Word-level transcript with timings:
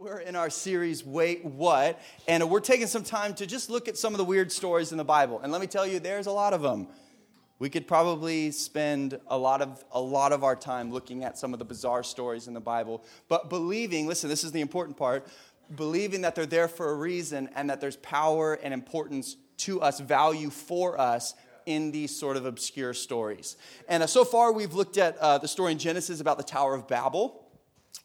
we're 0.00 0.20
in 0.20 0.36
our 0.36 0.50
series, 0.50 1.04
Wait 1.04 1.44
What? 1.44 2.00
And 2.26 2.48
we're 2.50 2.60
taking 2.60 2.86
some 2.86 3.04
time 3.04 3.34
to 3.34 3.46
just 3.46 3.70
look 3.70 3.88
at 3.88 3.96
some 3.96 4.12
of 4.14 4.18
the 4.18 4.24
weird 4.24 4.50
stories 4.50 4.92
in 4.92 4.98
the 4.98 5.04
Bible. 5.04 5.40
And 5.40 5.52
let 5.52 5.60
me 5.60 5.66
tell 5.66 5.86
you, 5.86 6.00
there's 6.00 6.26
a 6.26 6.32
lot 6.32 6.52
of 6.52 6.62
them. 6.62 6.88
We 7.58 7.70
could 7.70 7.86
probably 7.86 8.50
spend 8.50 9.18
a 9.28 9.38
lot 9.38 9.62
of, 9.62 9.84
a 9.92 10.00
lot 10.00 10.32
of 10.32 10.42
our 10.42 10.56
time 10.56 10.90
looking 10.90 11.22
at 11.22 11.38
some 11.38 11.52
of 11.52 11.58
the 11.58 11.64
bizarre 11.64 12.02
stories 12.02 12.48
in 12.48 12.54
the 12.54 12.60
Bible. 12.60 13.04
But 13.28 13.48
believing, 13.48 14.06
listen, 14.06 14.28
this 14.28 14.44
is 14.44 14.52
the 14.52 14.60
important 14.60 14.96
part 14.96 15.26
believing 15.76 16.20
that 16.22 16.34
they're 16.34 16.44
there 16.44 16.68
for 16.68 16.90
a 16.90 16.94
reason 16.94 17.48
and 17.54 17.70
that 17.70 17.80
there's 17.80 17.96
power 17.96 18.54
and 18.54 18.74
importance 18.74 19.36
to 19.56 19.80
us, 19.80 19.98
value 19.98 20.50
for 20.50 21.00
us 21.00 21.34
in 21.64 21.90
these 21.90 22.14
sort 22.14 22.36
of 22.36 22.44
obscure 22.44 22.92
stories. 22.92 23.56
And 23.88 24.02
uh, 24.02 24.06
so 24.06 24.24
far, 24.24 24.52
we've 24.52 24.74
looked 24.74 24.98
at 24.98 25.16
uh, 25.16 25.38
the 25.38 25.48
story 25.48 25.72
in 25.72 25.78
Genesis 25.78 26.20
about 26.20 26.36
the 26.36 26.44
Tower 26.44 26.74
of 26.74 26.86
Babel 26.86 27.43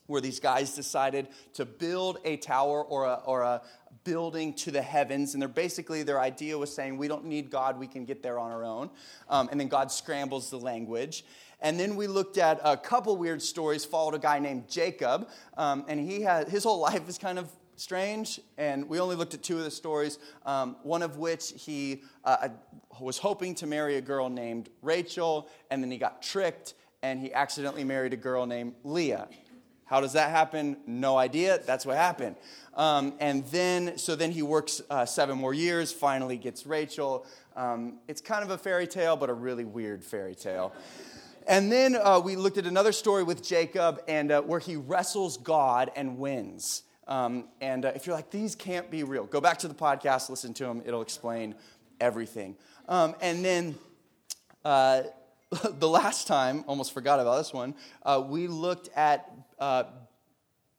where 0.09 0.21
these 0.21 0.39
guys 0.39 0.75
decided 0.75 1.27
to 1.53 1.65
build 1.65 2.17
a 2.25 2.37
tower 2.37 2.83
or 2.83 3.05
a, 3.05 3.21
or 3.25 3.43
a 3.43 3.61
building 4.03 4.53
to 4.53 4.71
the 4.71 4.81
heavens. 4.81 5.33
And 5.33 5.41
they're 5.41 5.47
basically, 5.47 6.03
their 6.03 6.19
idea 6.19 6.57
was 6.57 6.73
saying, 6.73 6.97
we 6.97 7.07
don't 7.07 7.25
need 7.25 7.49
God, 7.49 7.79
we 7.79 7.87
can 7.87 8.05
get 8.05 8.23
there 8.23 8.39
on 8.39 8.51
our 8.51 8.63
own. 8.63 8.89
Um, 9.29 9.49
and 9.51 9.59
then 9.59 9.67
God 9.67 9.91
scrambles 9.91 10.49
the 10.49 10.57
language. 10.57 11.23
And 11.61 11.79
then 11.79 11.95
we 11.95 12.07
looked 12.07 12.37
at 12.37 12.59
a 12.63 12.77
couple 12.77 13.15
weird 13.17 13.41
stories, 13.41 13.85
followed 13.85 14.15
a 14.15 14.19
guy 14.19 14.39
named 14.39 14.67
Jacob. 14.69 15.29
Um, 15.57 15.85
and 15.87 15.99
he 15.99 16.21
had, 16.21 16.49
his 16.49 16.63
whole 16.63 16.79
life 16.89 17.07
is 17.07 17.17
kind 17.17 17.37
of 17.37 17.49
strange. 17.75 18.39
And 18.57 18.89
we 18.89 18.99
only 18.99 19.15
looked 19.15 19.33
at 19.33 19.43
two 19.43 19.57
of 19.57 19.63
the 19.63 19.71
stories, 19.71 20.17
um, 20.45 20.75
one 20.83 21.01
of 21.01 21.17
which 21.17 21.53
he 21.55 22.01
uh, 22.23 22.49
was 22.99 23.17
hoping 23.17 23.55
to 23.55 23.67
marry 23.67 23.97
a 23.97 24.01
girl 24.01 24.29
named 24.29 24.69
Rachel, 24.81 25.49
and 25.69 25.83
then 25.83 25.91
he 25.91 25.97
got 25.97 26.21
tricked 26.21 26.73
and 27.01 27.19
he 27.19 27.33
accidentally 27.33 27.83
married 27.83 28.13
a 28.13 28.17
girl 28.17 28.45
named 28.45 28.75
Leah. 28.83 29.27
How 29.89 29.99
does 30.01 30.13
that 30.13 30.29
happen? 30.29 30.77
No 30.85 31.17
idea. 31.17 31.59
That's 31.65 31.83
what 31.83 31.97
happened. 31.97 32.35
Um, 32.75 33.13
and 33.19 33.43
then, 33.47 33.97
so 33.97 34.15
then 34.15 34.29
he 34.29 34.43
works 34.43 34.83
uh, 34.87 35.03
seven 35.03 35.35
more 35.35 35.51
years, 35.51 35.91
finally 35.91 36.37
gets 36.37 36.67
Rachel. 36.67 37.25
Um, 37.55 37.97
it's 38.07 38.21
kind 38.21 38.43
of 38.43 38.51
a 38.51 38.57
fairy 38.59 38.85
tale, 38.85 39.17
but 39.17 39.31
a 39.31 39.33
really 39.33 39.65
weird 39.65 40.03
fairy 40.03 40.35
tale. 40.35 40.73
And 41.47 41.71
then 41.71 41.95
uh, 41.95 42.21
we 42.23 42.35
looked 42.35 42.59
at 42.59 42.67
another 42.67 42.91
story 42.91 43.23
with 43.23 43.41
Jacob, 43.43 43.99
and 44.07 44.31
uh, 44.31 44.41
where 44.43 44.59
he 44.59 44.75
wrestles 44.75 45.37
God 45.37 45.89
and 45.95 46.19
wins. 46.19 46.83
Um, 47.07 47.45
and 47.59 47.83
uh, 47.83 47.91
if 47.95 48.05
you're 48.05 48.15
like, 48.15 48.29
these 48.29 48.53
can't 48.53 48.91
be 48.91 49.01
real, 49.03 49.25
go 49.25 49.41
back 49.41 49.57
to 49.59 49.67
the 49.67 49.73
podcast, 49.73 50.29
listen 50.29 50.53
to 50.53 50.65
them. 50.65 50.83
It'll 50.85 51.01
explain 51.01 51.55
everything. 51.99 52.55
Um, 52.87 53.15
and 53.21 53.43
then 53.43 53.75
uh, 54.63 55.01
the 55.79 55.89
last 55.89 56.27
time, 56.27 56.63
almost 56.67 56.93
forgot 56.93 57.19
about 57.19 57.39
this 57.39 57.51
one, 57.51 57.73
uh, 58.03 58.23
we 58.23 58.45
looked 58.45 58.89
at 58.95 59.31
uh, 59.59 59.83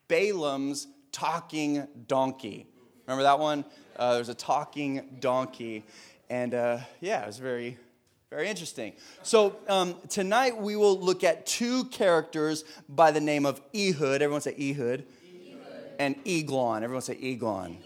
Balaam's 0.08 0.86
talking 1.12 1.86
donkey. 2.06 2.66
Remember 3.06 3.22
that 3.24 3.38
one? 3.38 3.64
Uh, 3.96 4.14
there's 4.14 4.28
a 4.28 4.34
talking 4.34 5.16
donkey. 5.20 5.84
And 6.28 6.54
uh, 6.54 6.78
yeah, 7.00 7.22
it 7.22 7.26
was 7.26 7.38
very, 7.38 7.76
very 8.30 8.48
interesting. 8.48 8.92
So 9.22 9.56
um, 9.68 9.96
tonight 10.08 10.56
we 10.56 10.76
will 10.76 10.98
look 10.98 11.24
at 11.24 11.46
two 11.46 11.84
characters 11.86 12.64
by 12.88 13.10
the 13.10 13.20
name 13.20 13.46
of 13.46 13.60
Ehud. 13.74 14.22
Everyone 14.22 14.40
say 14.40 14.54
Ehud. 14.58 15.04
Ehud. 15.04 15.04
And 15.98 16.16
Eglon. 16.24 16.82
Everyone 16.84 17.02
say 17.02 17.18
Eglon. 17.20 17.78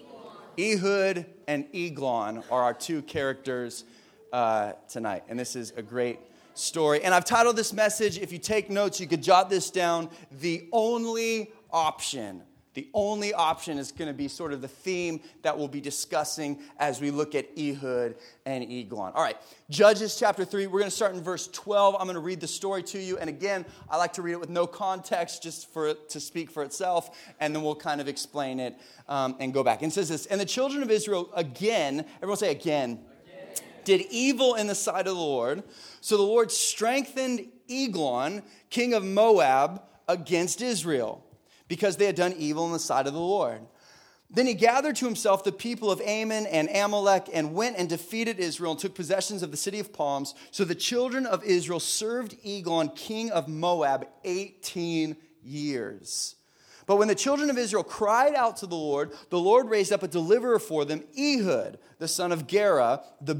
Ehud 0.58 1.26
and 1.48 1.66
Eglon 1.74 2.44
are 2.50 2.62
our 2.62 2.74
two 2.74 3.02
characters 3.02 3.84
uh, 4.32 4.72
tonight. 4.88 5.24
And 5.28 5.38
this 5.38 5.56
is 5.56 5.72
a 5.76 5.82
great 5.82 6.20
story. 6.54 7.02
And 7.02 7.14
I've 7.14 7.24
titled 7.24 7.56
this 7.56 7.72
message, 7.72 8.18
if 8.18 8.32
you 8.32 8.38
take 8.38 8.70
notes, 8.70 9.00
you 9.00 9.06
could 9.06 9.22
jot 9.22 9.50
this 9.50 9.70
down 9.70 10.08
The 10.40 10.68
Only 10.72 11.52
Option. 11.70 12.42
The 12.74 12.88
only 12.92 13.32
option 13.32 13.78
is 13.78 13.92
going 13.92 14.08
to 14.08 14.14
be 14.14 14.26
sort 14.26 14.52
of 14.52 14.60
the 14.60 14.68
theme 14.68 15.20
that 15.42 15.56
we'll 15.56 15.68
be 15.68 15.80
discussing 15.80 16.58
as 16.76 17.00
we 17.00 17.12
look 17.12 17.36
at 17.36 17.46
Ehud 17.56 18.16
and 18.44 18.64
Eglon. 18.64 19.12
All 19.14 19.22
right, 19.22 19.36
Judges 19.70 20.16
chapter 20.16 20.44
3, 20.44 20.66
we're 20.66 20.80
going 20.80 20.90
to 20.90 20.96
start 20.96 21.14
in 21.14 21.22
verse 21.22 21.46
12. 21.52 21.94
I'm 21.94 22.06
going 22.06 22.14
to 22.14 22.20
read 22.20 22.40
the 22.40 22.48
story 22.48 22.82
to 22.84 22.98
you. 22.98 23.16
And 23.16 23.30
again, 23.30 23.64
I 23.88 23.96
like 23.96 24.12
to 24.14 24.22
read 24.22 24.32
it 24.32 24.40
with 24.40 24.50
no 24.50 24.66
context, 24.66 25.40
just 25.40 25.72
for 25.72 25.86
it 25.86 26.08
to 26.10 26.20
speak 26.20 26.50
for 26.50 26.64
itself, 26.64 27.16
and 27.38 27.54
then 27.54 27.62
we'll 27.62 27.76
kind 27.76 28.00
of 28.00 28.08
explain 28.08 28.58
it 28.58 28.76
um, 29.08 29.36
and 29.38 29.54
go 29.54 29.62
back. 29.62 29.82
And 29.82 29.92
it 29.92 29.94
says 29.94 30.08
this 30.08 30.26
And 30.26 30.40
the 30.40 30.44
children 30.44 30.82
of 30.82 30.90
Israel 30.90 31.30
again, 31.34 32.04
everyone 32.16 32.38
say 32.38 32.50
again, 32.50 32.98
did 33.84 34.02
evil 34.10 34.54
in 34.54 34.66
the 34.66 34.74
sight 34.74 35.06
of 35.06 35.14
the 35.14 35.20
Lord 35.20 35.62
so 36.00 36.18
the 36.18 36.22
Lord 36.22 36.52
strengthened 36.52 37.46
Eglon, 37.66 38.42
king 38.68 38.92
of 38.92 39.02
Moab, 39.02 39.80
against 40.06 40.60
Israel 40.60 41.24
because 41.66 41.96
they 41.96 42.04
had 42.04 42.14
done 42.14 42.34
evil 42.36 42.66
in 42.66 42.72
the 42.72 42.78
sight 42.78 43.06
of 43.06 43.14
the 43.14 43.18
Lord. 43.18 43.62
Then 44.28 44.46
he 44.46 44.52
gathered 44.52 44.96
to 44.96 45.06
himself 45.06 45.44
the 45.44 45.52
people 45.52 45.90
of 45.90 46.02
Ammon 46.02 46.44
and 46.46 46.68
Amalek 46.68 47.28
and 47.32 47.54
went 47.54 47.78
and 47.78 47.88
defeated 47.88 48.38
Israel 48.38 48.72
and 48.72 48.80
took 48.80 48.94
possessions 48.94 49.42
of 49.42 49.50
the 49.50 49.56
city 49.56 49.80
of 49.80 49.94
palms. 49.94 50.34
So 50.50 50.64
the 50.64 50.74
children 50.74 51.24
of 51.24 51.42
Israel 51.42 51.80
served 51.80 52.36
Eglon, 52.44 52.90
king 52.90 53.30
of 53.30 53.48
Moab, 53.48 54.06
18 54.24 55.16
years. 55.42 56.34
But 56.86 56.96
when 56.96 57.08
the 57.08 57.14
children 57.14 57.50
of 57.50 57.58
Israel 57.58 57.84
cried 57.84 58.34
out 58.34 58.58
to 58.58 58.66
the 58.66 58.74
Lord, 58.74 59.12
the 59.30 59.38
Lord 59.38 59.68
raised 59.68 59.92
up 59.92 60.02
a 60.02 60.08
deliverer 60.08 60.58
for 60.58 60.84
them, 60.84 61.04
Ehud, 61.18 61.78
the 61.98 62.08
son 62.08 62.32
of 62.32 62.46
Gera, 62.46 63.02
the, 63.20 63.34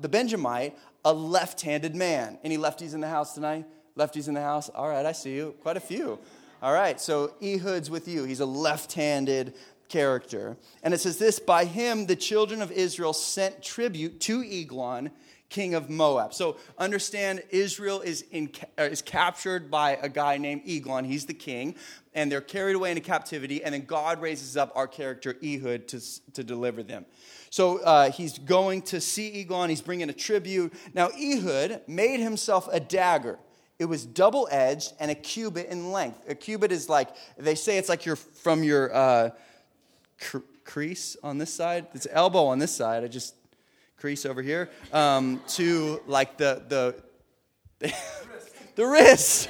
the 0.00 0.08
Benjamite, 0.08 0.76
a 1.04 1.12
left 1.12 1.60
handed 1.62 1.94
man. 1.94 2.38
Any 2.44 2.56
lefties 2.56 2.94
in 2.94 3.00
the 3.00 3.08
house 3.08 3.34
tonight? 3.34 3.66
Lefties 3.96 4.28
in 4.28 4.34
the 4.34 4.40
house? 4.40 4.68
All 4.70 4.88
right, 4.88 5.04
I 5.04 5.12
see 5.12 5.34
you. 5.34 5.54
Quite 5.62 5.76
a 5.76 5.80
few. 5.80 6.18
All 6.62 6.72
right, 6.72 7.00
so 7.00 7.34
Ehud's 7.42 7.90
with 7.90 8.06
you. 8.08 8.24
He's 8.24 8.40
a 8.40 8.46
left 8.46 8.92
handed 8.92 9.54
character. 9.88 10.56
And 10.82 10.94
it 10.94 11.00
says 11.00 11.18
this 11.18 11.38
By 11.38 11.64
him, 11.64 12.06
the 12.06 12.16
children 12.16 12.62
of 12.62 12.72
Israel 12.72 13.12
sent 13.12 13.62
tribute 13.62 14.20
to 14.20 14.42
Eglon, 14.42 15.10
king 15.52 15.74
of 15.74 15.88
Moab. 15.88 16.34
So 16.34 16.56
understand, 16.78 17.42
Israel 17.50 18.00
is, 18.00 18.24
in, 18.32 18.50
uh, 18.78 18.84
is 18.84 19.02
captured 19.02 19.70
by 19.70 19.98
a 20.02 20.08
guy 20.08 20.38
named 20.38 20.62
Eglon. 20.66 21.04
He's 21.04 21.26
the 21.26 21.34
king. 21.34 21.76
And 22.14 22.32
they're 22.32 22.40
carried 22.40 22.74
away 22.74 22.90
into 22.90 23.02
captivity. 23.02 23.62
And 23.62 23.74
then 23.74 23.84
God 23.84 24.20
raises 24.20 24.56
up 24.56 24.72
our 24.74 24.88
character, 24.88 25.36
Ehud, 25.44 25.86
to, 25.88 26.00
to 26.32 26.42
deliver 26.42 26.82
them. 26.82 27.04
So 27.50 27.78
uh, 27.84 28.10
he's 28.10 28.38
going 28.38 28.82
to 28.82 29.00
see 29.00 29.40
Eglon, 29.40 29.68
he's 29.68 29.82
bringing 29.82 30.08
a 30.08 30.14
tribute. 30.14 30.72
Now, 30.94 31.08
Ehud 31.08 31.82
made 31.86 32.20
himself 32.20 32.68
a 32.72 32.80
dagger. 32.80 33.38
It 33.78 33.84
was 33.84 34.06
double 34.06 34.48
edged 34.50 34.94
and 34.98 35.10
a 35.10 35.14
cubit 35.14 35.66
in 35.68 35.92
length. 35.92 36.28
A 36.28 36.34
cubit 36.34 36.72
is 36.72 36.88
like, 36.88 37.10
they 37.36 37.54
say 37.54 37.78
it's 37.78 37.88
like 37.88 38.06
you're 38.06 38.16
from 38.16 38.62
your 38.62 38.94
uh, 38.94 39.30
cr- 40.18 40.38
crease 40.64 41.16
on 41.22 41.38
this 41.38 41.52
side, 41.52 41.88
it's 41.92 42.06
elbow 42.10 42.46
on 42.46 42.58
this 42.58 42.74
side. 42.74 43.04
I 43.04 43.08
just 43.08 43.34
crease 44.02 44.26
over 44.26 44.42
here, 44.42 44.68
um, 44.92 45.40
to 45.46 46.02
like 46.08 46.36
the, 46.36 46.60
the, 47.78 47.88
the 48.74 48.84
wrist. 48.84 49.48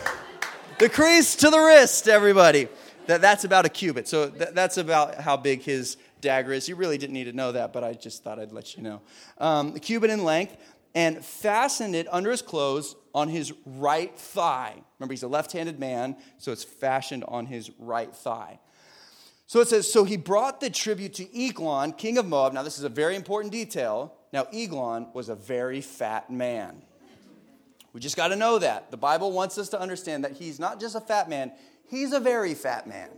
the 0.78 0.88
crease 0.88 1.36
to 1.36 1.50
the 1.50 1.58
wrist, 1.58 2.08
everybody. 2.08 2.68
That, 3.04 3.20
that's 3.20 3.44
about 3.44 3.66
a 3.66 3.68
cubit. 3.68 4.08
So 4.08 4.28
that, 4.28 4.54
that's 4.54 4.78
about 4.78 5.16
how 5.16 5.36
big 5.36 5.60
his 5.60 5.98
dagger 6.22 6.54
is. 6.54 6.70
You 6.70 6.74
really 6.74 6.96
didn't 6.96 7.12
need 7.12 7.24
to 7.24 7.34
know 7.34 7.52
that, 7.52 7.74
but 7.74 7.84
I 7.84 7.92
just 7.92 8.24
thought 8.24 8.38
I'd 8.38 8.50
let 8.50 8.78
you 8.78 8.82
know. 8.82 9.02
Um, 9.36 9.76
a 9.76 9.78
cubit 9.78 10.08
in 10.08 10.24
length, 10.24 10.56
and 10.94 11.22
fastened 11.22 11.94
it 11.94 12.06
under 12.10 12.30
his 12.30 12.40
clothes 12.40 12.96
on 13.14 13.28
his 13.28 13.52
right 13.66 14.18
thigh. 14.18 14.72
Remember, 14.98 15.12
he's 15.12 15.22
a 15.22 15.28
left 15.28 15.52
handed 15.52 15.78
man, 15.78 16.16
so 16.38 16.50
it's 16.50 16.64
fashioned 16.64 17.24
on 17.28 17.44
his 17.44 17.70
right 17.78 18.16
thigh. 18.16 18.58
So 19.46 19.60
it 19.60 19.68
says, 19.68 19.90
So 19.90 20.04
he 20.04 20.16
brought 20.16 20.60
the 20.60 20.70
tribute 20.70 21.14
to 21.14 21.38
Eglon, 21.38 21.92
king 21.92 22.18
of 22.18 22.26
Moab. 22.26 22.52
Now, 22.52 22.62
this 22.62 22.78
is 22.78 22.84
a 22.84 22.88
very 22.88 23.16
important 23.16 23.52
detail. 23.52 24.14
Now, 24.32 24.46
Eglon 24.52 25.08
was 25.14 25.28
a 25.28 25.34
very 25.34 25.80
fat 25.80 26.30
man. 26.30 26.82
We 27.92 28.00
just 28.00 28.16
got 28.16 28.28
to 28.28 28.36
know 28.36 28.58
that. 28.58 28.90
The 28.90 28.96
Bible 28.96 29.32
wants 29.32 29.56
us 29.56 29.70
to 29.70 29.80
understand 29.80 30.24
that 30.24 30.32
he's 30.32 30.58
not 30.60 30.80
just 30.80 30.94
a 30.94 31.00
fat 31.00 31.30
man, 31.30 31.52
he's 31.88 32.12
a 32.12 32.20
very 32.20 32.54
fat 32.54 32.86
man. 32.86 33.08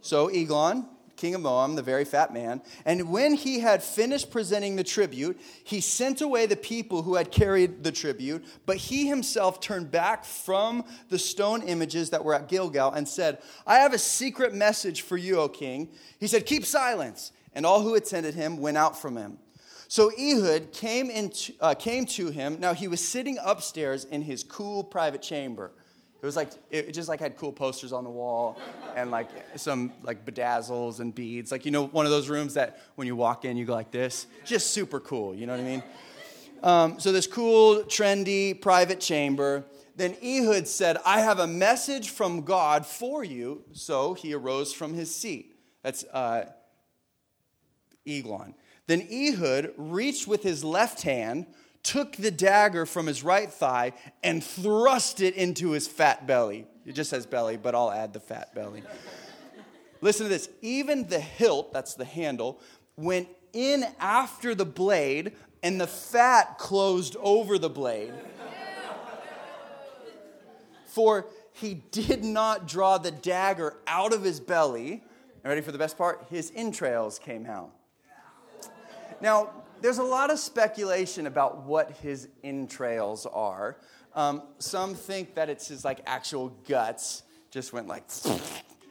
So, 0.00 0.28
Eglon, 0.28 0.88
king 1.22 1.36
of 1.36 1.40
Moab, 1.40 1.76
the 1.76 1.82
very 1.82 2.04
fat 2.04 2.34
man. 2.34 2.60
And 2.84 3.08
when 3.10 3.34
he 3.34 3.60
had 3.60 3.80
finished 3.80 4.32
presenting 4.32 4.74
the 4.74 4.82
tribute, 4.82 5.40
he 5.62 5.80
sent 5.80 6.20
away 6.20 6.46
the 6.46 6.56
people 6.56 7.02
who 7.02 7.14
had 7.14 7.30
carried 7.30 7.84
the 7.84 7.92
tribute, 7.92 8.44
but 8.66 8.76
he 8.76 9.06
himself 9.06 9.60
turned 9.60 9.92
back 9.92 10.24
from 10.24 10.84
the 11.10 11.20
stone 11.20 11.62
images 11.62 12.10
that 12.10 12.24
were 12.24 12.34
at 12.34 12.48
Gilgal 12.48 12.90
and 12.90 13.06
said, 13.06 13.38
I 13.64 13.76
have 13.76 13.94
a 13.94 13.98
secret 13.98 14.52
message 14.52 15.02
for 15.02 15.16
you, 15.16 15.38
O 15.38 15.48
king. 15.48 15.90
He 16.18 16.26
said, 16.26 16.44
Keep 16.44 16.66
silence. 16.66 17.30
And 17.54 17.64
all 17.64 17.82
who 17.82 17.94
attended 17.94 18.34
him 18.34 18.56
went 18.56 18.76
out 18.76 19.00
from 19.00 19.16
him. 19.16 19.38
So 19.86 20.10
Ehud 20.18 20.72
came, 20.72 21.08
into, 21.08 21.52
uh, 21.60 21.74
came 21.74 22.04
to 22.06 22.30
him. 22.30 22.58
Now 22.58 22.74
he 22.74 22.88
was 22.88 23.06
sitting 23.06 23.38
upstairs 23.44 24.06
in 24.06 24.22
his 24.22 24.42
cool 24.42 24.82
private 24.82 25.22
chamber. 25.22 25.70
It 26.22 26.26
was 26.26 26.36
like 26.36 26.50
it 26.70 26.92
just 26.92 27.08
like 27.08 27.18
had 27.18 27.36
cool 27.36 27.52
posters 27.52 27.92
on 27.92 28.04
the 28.04 28.10
wall 28.10 28.56
and 28.94 29.10
like 29.10 29.28
some 29.56 29.92
like 30.04 30.24
bedazzles 30.24 31.00
and 31.00 31.12
beads. 31.12 31.50
Like 31.50 31.64
you 31.64 31.72
know 31.72 31.86
one 31.86 32.06
of 32.06 32.12
those 32.12 32.28
rooms 32.28 32.54
that 32.54 32.80
when 32.94 33.08
you 33.08 33.16
walk 33.16 33.44
in 33.44 33.56
you 33.56 33.64
go 33.64 33.74
like 33.74 33.90
this. 33.90 34.28
Just 34.44 34.70
super 34.70 35.00
cool. 35.00 35.34
You 35.34 35.46
know 35.46 35.52
what 35.52 35.60
I 35.60 35.64
mean? 35.64 35.82
Um, 36.62 37.00
so 37.00 37.10
this 37.10 37.26
cool, 37.26 37.82
trendy 37.82 38.58
private 38.58 39.00
chamber. 39.00 39.64
Then 39.96 40.16
Ehud 40.22 40.68
said, 40.68 40.96
I 41.04 41.20
have 41.20 41.40
a 41.40 41.46
message 41.46 42.10
from 42.10 42.42
God 42.42 42.86
for 42.86 43.24
you. 43.24 43.64
So 43.72 44.14
he 44.14 44.32
arose 44.32 44.72
from 44.72 44.94
his 44.94 45.12
seat. 45.12 45.56
That's 45.82 46.04
uh, 46.04 46.44
Eglon. 48.06 48.54
Then 48.86 49.06
Ehud 49.10 49.72
reached 49.76 50.26
with 50.28 50.42
his 50.44 50.62
left 50.62 51.02
hand, 51.02 51.46
took 51.82 52.16
the 52.16 52.30
dagger 52.30 52.86
from 52.86 53.06
his 53.06 53.22
right 53.22 53.50
thigh, 53.50 53.92
and 54.22 54.42
thrust 54.42 55.20
it 55.20 55.34
into 55.34 55.70
his 55.70 55.88
fat 55.88 56.26
belly. 56.26 56.66
It 56.86 56.92
just 56.92 57.10
says 57.10 57.26
belly, 57.26 57.56
but 57.56 57.74
I'll 57.74 57.90
add 57.90 58.12
the 58.12 58.20
fat 58.20 58.54
belly. 58.54 58.82
Listen 60.00 60.24
to 60.26 60.28
this. 60.28 60.48
Even 60.60 61.08
the 61.08 61.20
hilt, 61.20 61.72
that's 61.72 61.94
the 61.94 62.04
handle, 62.04 62.60
went 62.96 63.28
in 63.52 63.84
after 64.00 64.54
the 64.54 64.64
blade, 64.64 65.32
and 65.62 65.80
the 65.80 65.86
fat 65.86 66.58
closed 66.58 67.16
over 67.20 67.58
the 67.58 67.70
blade. 67.70 68.12
For 70.86 71.26
he 71.52 71.74
did 71.74 72.24
not 72.24 72.68
draw 72.68 72.98
the 72.98 73.10
dagger 73.10 73.76
out 73.86 74.12
of 74.12 74.22
his 74.22 74.40
belly. 74.40 75.02
And 75.42 75.50
Ready 75.50 75.60
for 75.60 75.72
the 75.72 75.78
best 75.78 75.96
part? 75.96 76.26
His 76.30 76.52
entrails 76.54 77.18
came 77.18 77.46
out. 77.46 77.70
Now, 79.20 79.50
there's 79.82 79.98
a 79.98 80.02
lot 80.02 80.30
of 80.30 80.38
speculation 80.38 81.26
about 81.26 81.64
what 81.64 81.90
his 81.98 82.28
entrails 82.42 83.26
are. 83.26 83.76
Um, 84.14 84.42
some 84.58 84.94
think 84.94 85.34
that 85.34 85.50
it's 85.50 85.68
his 85.68 85.84
like 85.84 86.00
actual 86.06 86.50
guts 86.68 87.24
just 87.50 87.72
went 87.72 87.88
like. 87.88 88.04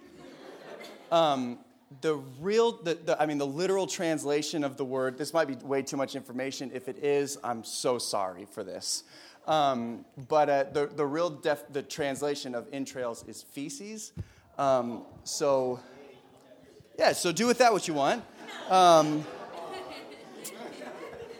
um, 1.12 1.60
the 2.02 2.16
real, 2.40 2.82
the, 2.84 2.96
the, 2.96 3.22
I 3.22 3.26
mean, 3.26 3.38
the 3.38 3.48
literal 3.48 3.88
translation 3.88 4.64
of 4.64 4.78
the 4.78 4.86
word. 4.86 5.18
This 5.18 5.34
might 5.34 5.48
be 5.48 5.56
way 5.56 5.82
too 5.82 5.98
much 5.98 6.16
information. 6.16 6.72
If 6.74 6.88
it 6.88 7.04
is, 7.04 7.38
I'm 7.44 7.64
so 7.64 7.98
sorry 7.98 8.46
for 8.46 8.64
this. 8.64 9.04
Um, 9.48 10.06
but 10.28 10.50
uh, 10.50 10.64
the 10.72 10.86
the 10.86 11.06
real 11.06 11.30
def, 11.30 11.64
the 11.72 11.82
translation 11.82 12.54
of 12.54 12.68
entrails 12.72 13.26
is 13.28 13.42
feces. 13.42 14.14
Um, 14.58 15.04
so, 15.24 15.80
yeah. 17.00 17.14
So 17.14 17.32
do 17.32 17.48
with 17.48 17.58
that 17.58 17.74
what 17.74 17.88
you 17.88 17.96
want. 17.96 18.24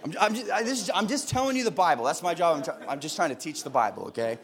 I'm, 0.04 0.14
I'm, 0.20 0.36
just, 0.36 0.52
I, 0.52 0.62
is, 0.62 0.92
I'm, 0.94 1.08
just, 1.08 1.30
telling 1.30 1.56
you 1.56 1.64
the 1.64 1.72
Bible. 1.72 2.06
That's 2.06 2.24
my 2.24 2.34
job. 2.34 2.66
I'm, 2.68 2.90
I'm 2.90 3.00
just 3.00 3.16
trying 3.16 3.30
to 3.30 3.36
teach 3.36 3.64
the 3.64 3.70
Bible, 3.70 4.06
okay? 4.08 4.40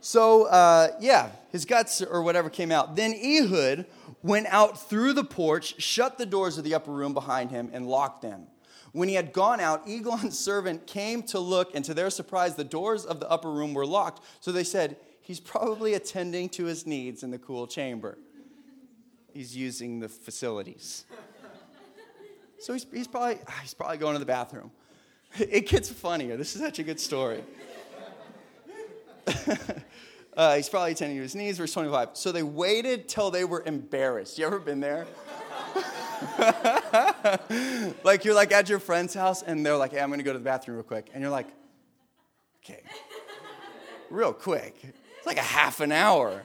So, 0.00 0.44
uh, 0.44 0.88
yeah, 1.00 1.30
his 1.50 1.64
guts 1.64 2.02
or 2.02 2.22
whatever 2.22 2.50
came 2.50 2.72
out. 2.72 2.96
Then 2.96 3.14
Ehud 3.14 3.86
went 4.22 4.46
out 4.48 4.88
through 4.88 5.12
the 5.14 5.24
porch, 5.24 5.80
shut 5.80 6.18
the 6.18 6.26
doors 6.26 6.58
of 6.58 6.64
the 6.64 6.74
upper 6.74 6.92
room 6.92 7.14
behind 7.14 7.50
him, 7.50 7.70
and 7.72 7.86
locked 7.86 8.22
them. 8.22 8.46
When 8.92 9.08
he 9.08 9.14
had 9.14 9.32
gone 9.32 9.60
out, 9.60 9.82
Eglon's 9.88 10.38
servant 10.38 10.86
came 10.86 11.22
to 11.24 11.38
look, 11.38 11.74
and 11.74 11.84
to 11.84 11.94
their 11.94 12.10
surprise, 12.10 12.54
the 12.54 12.64
doors 12.64 13.04
of 13.04 13.20
the 13.20 13.28
upper 13.30 13.50
room 13.50 13.74
were 13.74 13.86
locked. 13.86 14.24
So 14.40 14.52
they 14.52 14.64
said, 14.64 14.96
He's 15.24 15.38
probably 15.38 15.94
attending 15.94 16.48
to 16.50 16.64
his 16.64 16.84
needs 16.84 17.22
in 17.22 17.30
the 17.30 17.38
cool 17.38 17.68
chamber. 17.68 18.18
He's 19.32 19.56
using 19.56 20.00
the 20.00 20.08
facilities. 20.08 21.04
So 22.62 22.72
he's, 22.74 22.86
he's, 22.92 23.08
probably, 23.08 23.38
he's 23.60 23.74
probably 23.74 23.98
going 23.98 24.14
to 24.14 24.20
the 24.20 24.26
bathroom. 24.26 24.70
It 25.38 25.66
gets 25.66 25.88
funnier. 25.88 26.36
This 26.36 26.54
is 26.54 26.60
such 26.60 26.78
a 26.78 26.82
good 26.82 27.00
story. 27.00 27.42
uh, 30.36 30.56
he's 30.56 30.68
probably 30.68 30.92
attending 30.92 31.16
to 31.16 31.22
his 31.22 31.34
knees, 31.34 31.56
verse 31.56 31.72
25. 31.72 32.10
So 32.12 32.32
they 32.32 32.42
waited 32.42 33.08
till 33.08 33.30
they 33.30 33.46
were 33.46 33.62
embarrassed. 33.64 34.38
You 34.38 34.44
ever 34.44 34.58
been 34.58 34.80
there? 34.80 35.06
like 38.04 38.26
you're 38.26 38.34
like 38.34 38.52
at 38.52 38.68
your 38.68 38.78
friend's 38.78 39.14
house 39.14 39.42
and 39.42 39.64
they're 39.64 39.78
like, 39.78 39.92
hey, 39.92 40.00
I'm 40.00 40.10
gonna 40.10 40.22
go 40.22 40.34
to 40.34 40.38
the 40.38 40.44
bathroom 40.44 40.76
real 40.76 40.84
quick. 40.84 41.08
And 41.14 41.22
you're 41.22 41.30
like, 41.30 41.48
okay, 42.62 42.82
real 44.10 44.34
quick. 44.34 44.76
It's 44.82 45.26
like 45.26 45.38
a 45.38 45.40
half 45.40 45.80
an 45.80 45.92
hour 45.92 46.42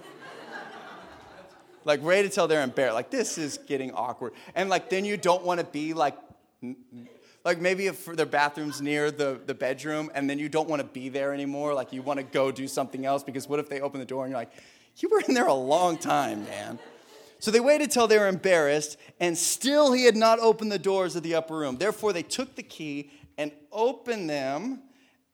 like 1.88 2.02
to 2.04 2.30
tell 2.30 2.48
they're 2.48 2.64
embarrassed. 2.64 2.96
Like 2.96 3.10
this 3.10 3.38
is 3.38 3.58
getting 3.66 3.92
awkward. 3.94 4.34
And 4.56 4.70
like 4.70 4.90
then 4.90 5.06
you 5.06 5.18
don't 5.18 5.44
want 5.44 5.60
to 5.60 5.66
be 5.66 5.94
like 5.94 6.18
like 7.46 7.62
maybe 7.62 7.88
if 7.88 8.06
their 8.06 8.26
bathroom's 8.26 8.82
near 8.82 9.10
the, 9.10 9.40
the 9.46 9.54
bedroom 9.54 10.12
and 10.14 10.30
then 10.30 10.38
you 10.38 10.50
don't 10.50 10.68
want 10.68 10.82
to 10.82 10.88
be 10.88 11.08
there 11.08 11.34
anymore 11.34 11.74
like 11.74 11.94
you 11.94 12.02
want 12.02 12.18
to 12.18 12.24
go 12.24 12.52
do 12.52 12.68
something 12.68 13.06
else 13.06 13.24
because 13.24 13.48
what 13.48 13.58
if 13.58 13.70
they 13.70 13.80
open 13.80 14.02
the 14.02 14.06
door 14.06 14.26
and 14.26 14.32
you're 14.32 14.40
like 14.40 14.52
you 14.98 15.08
were 15.10 15.22
in 15.28 15.34
there 15.34 15.48
a 15.48 15.54
long 15.54 15.98
time 15.98 16.44
man 16.46 16.78
so 17.40 17.50
they 17.50 17.62
waited 17.62 17.90
till 17.90 18.06
they 18.06 18.18
were 18.18 18.28
embarrassed 18.28 18.98
and 19.22 19.38
still 19.38 19.94
he 19.94 20.04
had 20.04 20.16
not 20.16 20.40
opened 20.40 20.72
the 20.72 20.80
doors 20.80 21.16
of 21.16 21.24
the 21.24 21.36
upper 21.36 21.56
room 21.58 21.78
therefore 21.78 22.12
they 22.12 22.24
took 22.24 22.56
the 22.56 22.64
key 22.64 23.12
and 23.38 23.52
opened 23.72 24.30
them 24.30 24.82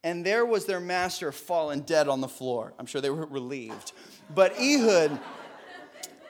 and 0.03 0.23
there 0.23 0.45
was 0.45 0.65
their 0.65 0.81
master 0.81 1.31
fallen 1.31 1.79
dead 1.79 2.07
on 2.07 2.21
the 2.21 2.27
floor 2.27 2.73
i'm 2.77 2.85
sure 2.85 3.01
they 3.01 3.09
were 3.09 3.25
relieved 3.25 3.91
but 4.35 4.53
ehud 4.59 5.19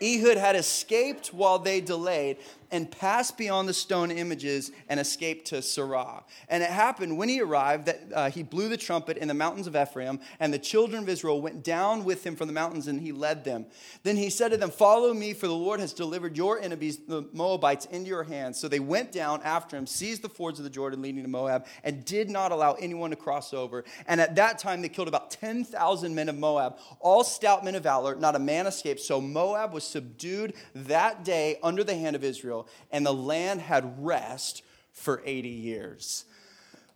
Ehud 0.03 0.37
had 0.37 0.55
escaped 0.55 1.33
while 1.33 1.57
they 1.59 1.79
delayed 1.79 2.37
and 2.73 2.89
passed 2.89 3.37
beyond 3.37 3.69
the 3.69 3.73
stone 3.73 4.09
images 4.09 4.71
and 4.89 4.99
escaped 4.99 5.45
to 5.45 5.57
Seirah. 5.57 6.23
And 6.49 6.63
it 6.63 6.71
happened 6.71 7.15
when 7.19 7.29
he 7.29 7.39
arrived 7.39 7.85
that 7.85 8.01
uh, 8.13 8.29
he 8.31 8.41
blew 8.41 8.67
the 8.67 8.77
trumpet 8.77 9.15
in 9.17 9.27
the 9.27 9.33
mountains 9.35 9.67
of 9.67 9.75
Ephraim, 9.75 10.19
and 10.39 10.51
the 10.51 10.57
children 10.57 11.03
of 11.03 11.09
Israel 11.09 11.39
went 11.39 11.63
down 11.63 12.03
with 12.03 12.25
him 12.25 12.35
from 12.35 12.47
the 12.47 12.53
mountains, 12.53 12.87
and 12.87 12.99
he 12.99 13.11
led 13.11 13.43
them. 13.43 13.67
Then 14.01 14.17
he 14.17 14.31
said 14.31 14.49
to 14.49 14.57
them, 14.57 14.71
Follow 14.71 15.13
me, 15.13 15.33
for 15.33 15.45
the 15.45 15.53
Lord 15.53 15.79
has 15.79 15.93
delivered 15.93 16.35
your 16.35 16.59
enemies, 16.59 16.97
the 16.97 17.29
Moabites, 17.31 17.85
into 17.85 18.09
your 18.09 18.23
hands. 18.23 18.59
So 18.59 18.67
they 18.67 18.79
went 18.79 19.11
down 19.11 19.41
after 19.43 19.77
him, 19.77 19.85
seized 19.85 20.23
the 20.23 20.29
fords 20.29 20.57
of 20.57 20.63
the 20.63 20.71
Jordan 20.71 21.03
leading 21.03 21.21
to 21.21 21.29
Moab, 21.29 21.67
and 21.83 22.03
did 22.03 22.27
not 22.27 22.51
allow 22.51 22.73
anyone 22.73 23.11
to 23.11 23.15
cross 23.15 23.53
over. 23.53 23.83
And 24.07 24.19
at 24.19 24.35
that 24.37 24.57
time 24.57 24.81
they 24.81 24.89
killed 24.89 25.07
about 25.07 25.29
10,000 25.29 26.15
men 26.15 26.27
of 26.27 26.39
Moab, 26.39 26.79
all 26.99 27.23
stout 27.23 27.63
men 27.63 27.75
of 27.75 27.83
valor, 27.83 28.15
not 28.15 28.35
a 28.35 28.39
man 28.39 28.65
escaped. 28.65 29.01
So 29.01 29.21
Moab 29.21 29.73
was 29.73 29.83
subdued 29.83 30.55
that 30.73 31.23
day 31.23 31.59
under 31.61 31.83
the 31.83 31.93
hand 31.93 32.15
of 32.15 32.23
Israel 32.23 32.62
and 32.91 33.05
the 33.05 33.13
land 33.13 33.61
had 33.61 34.03
rest 34.03 34.63
for 34.93 35.21
80 35.25 35.49
years. 35.49 36.25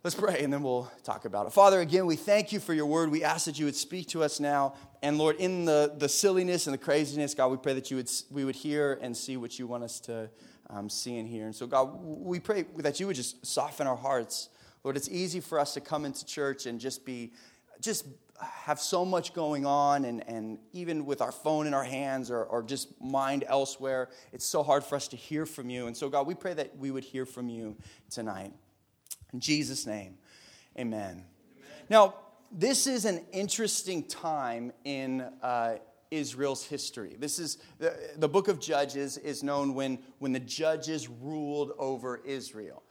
Let's 0.04 0.14
pray 0.14 0.42
and 0.42 0.52
then 0.52 0.62
we'll 0.62 0.90
talk 1.02 1.24
about 1.24 1.46
it. 1.46 1.52
Father, 1.52 1.80
again, 1.80 2.06
we 2.06 2.16
thank 2.16 2.52
you 2.52 2.60
for 2.60 2.72
your 2.72 2.86
word. 2.86 3.10
We 3.10 3.24
ask 3.24 3.46
that 3.46 3.58
you 3.58 3.64
would 3.64 3.76
speak 3.76 4.06
to 4.08 4.22
us 4.22 4.38
now. 4.38 4.74
And 5.02 5.18
Lord, 5.18 5.36
in 5.36 5.64
the, 5.64 5.92
the 5.96 6.08
silliness 6.08 6.66
and 6.66 6.74
the 6.74 6.78
craziness, 6.78 7.34
God, 7.34 7.48
we 7.48 7.56
pray 7.56 7.74
that 7.74 7.90
you 7.90 7.96
would, 7.96 8.10
we 8.30 8.44
would 8.44 8.54
hear 8.54 8.98
and 9.02 9.16
see 9.16 9.36
what 9.36 9.58
you 9.58 9.66
want 9.66 9.82
us 9.84 9.98
to 10.00 10.30
um, 10.70 10.88
see 10.88 11.18
and 11.18 11.28
hear. 11.28 11.46
And 11.46 11.54
so, 11.54 11.66
God, 11.66 11.90
we 12.02 12.38
pray 12.38 12.64
that 12.76 13.00
you 13.00 13.06
would 13.08 13.16
just 13.16 13.44
soften 13.44 13.86
our 13.86 13.96
hearts. 13.96 14.50
Lord, 14.84 14.96
it's 14.96 15.08
easy 15.08 15.40
for 15.40 15.58
us 15.58 15.74
to 15.74 15.80
come 15.80 16.04
into 16.04 16.24
church 16.24 16.66
and 16.66 16.78
just 16.78 17.04
be, 17.04 17.32
just 17.80 18.06
have 18.40 18.80
so 18.80 19.04
much 19.04 19.34
going 19.34 19.66
on, 19.66 20.04
and, 20.04 20.26
and 20.28 20.58
even 20.72 21.06
with 21.06 21.20
our 21.20 21.32
phone 21.32 21.66
in 21.66 21.74
our 21.74 21.84
hands 21.84 22.30
or, 22.30 22.44
or 22.44 22.62
just 22.62 23.00
mind 23.00 23.44
elsewhere, 23.46 24.08
it's 24.32 24.46
so 24.46 24.62
hard 24.62 24.84
for 24.84 24.96
us 24.96 25.08
to 25.08 25.16
hear 25.16 25.46
from 25.46 25.70
you. 25.70 25.86
And 25.86 25.96
so, 25.96 26.08
God, 26.08 26.26
we 26.26 26.34
pray 26.34 26.54
that 26.54 26.76
we 26.76 26.90
would 26.90 27.04
hear 27.04 27.26
from 27.26 27.48
you 27.48 27.76
tonight. 28.10 28.52
In 29.32 29.40
Jesus' 29.40 29.86
name, 29.86 30.18
amen. 30.78 31.10
amen. 31.10 31.24
Now, 31.90 32.14
this 32.50 32.86
is 32.86 33.04
an 33.04 33.24
interesting 33.32 34.04
time 34.04 34.72
in 34.84 35.20
uh, 35.42 35.76
Israel's 36.10 36.64
history. 36.64 37.16
This 37.18 37.38
is 37.38 37.58
the, 37.78 37.94
the 38.16 38.28
book 38.28 38.48
of 38.48 38.60
Judges 38.60 39.18
is 39.18 39.42
known 39.42 39.74
when, 39.74 39.98
when 40.18 40.32
the 40.32 40.40
judges 40.40 41.08
ruled 41.08 41.72
over 41.78 42.20
Israel. 42.24 42.82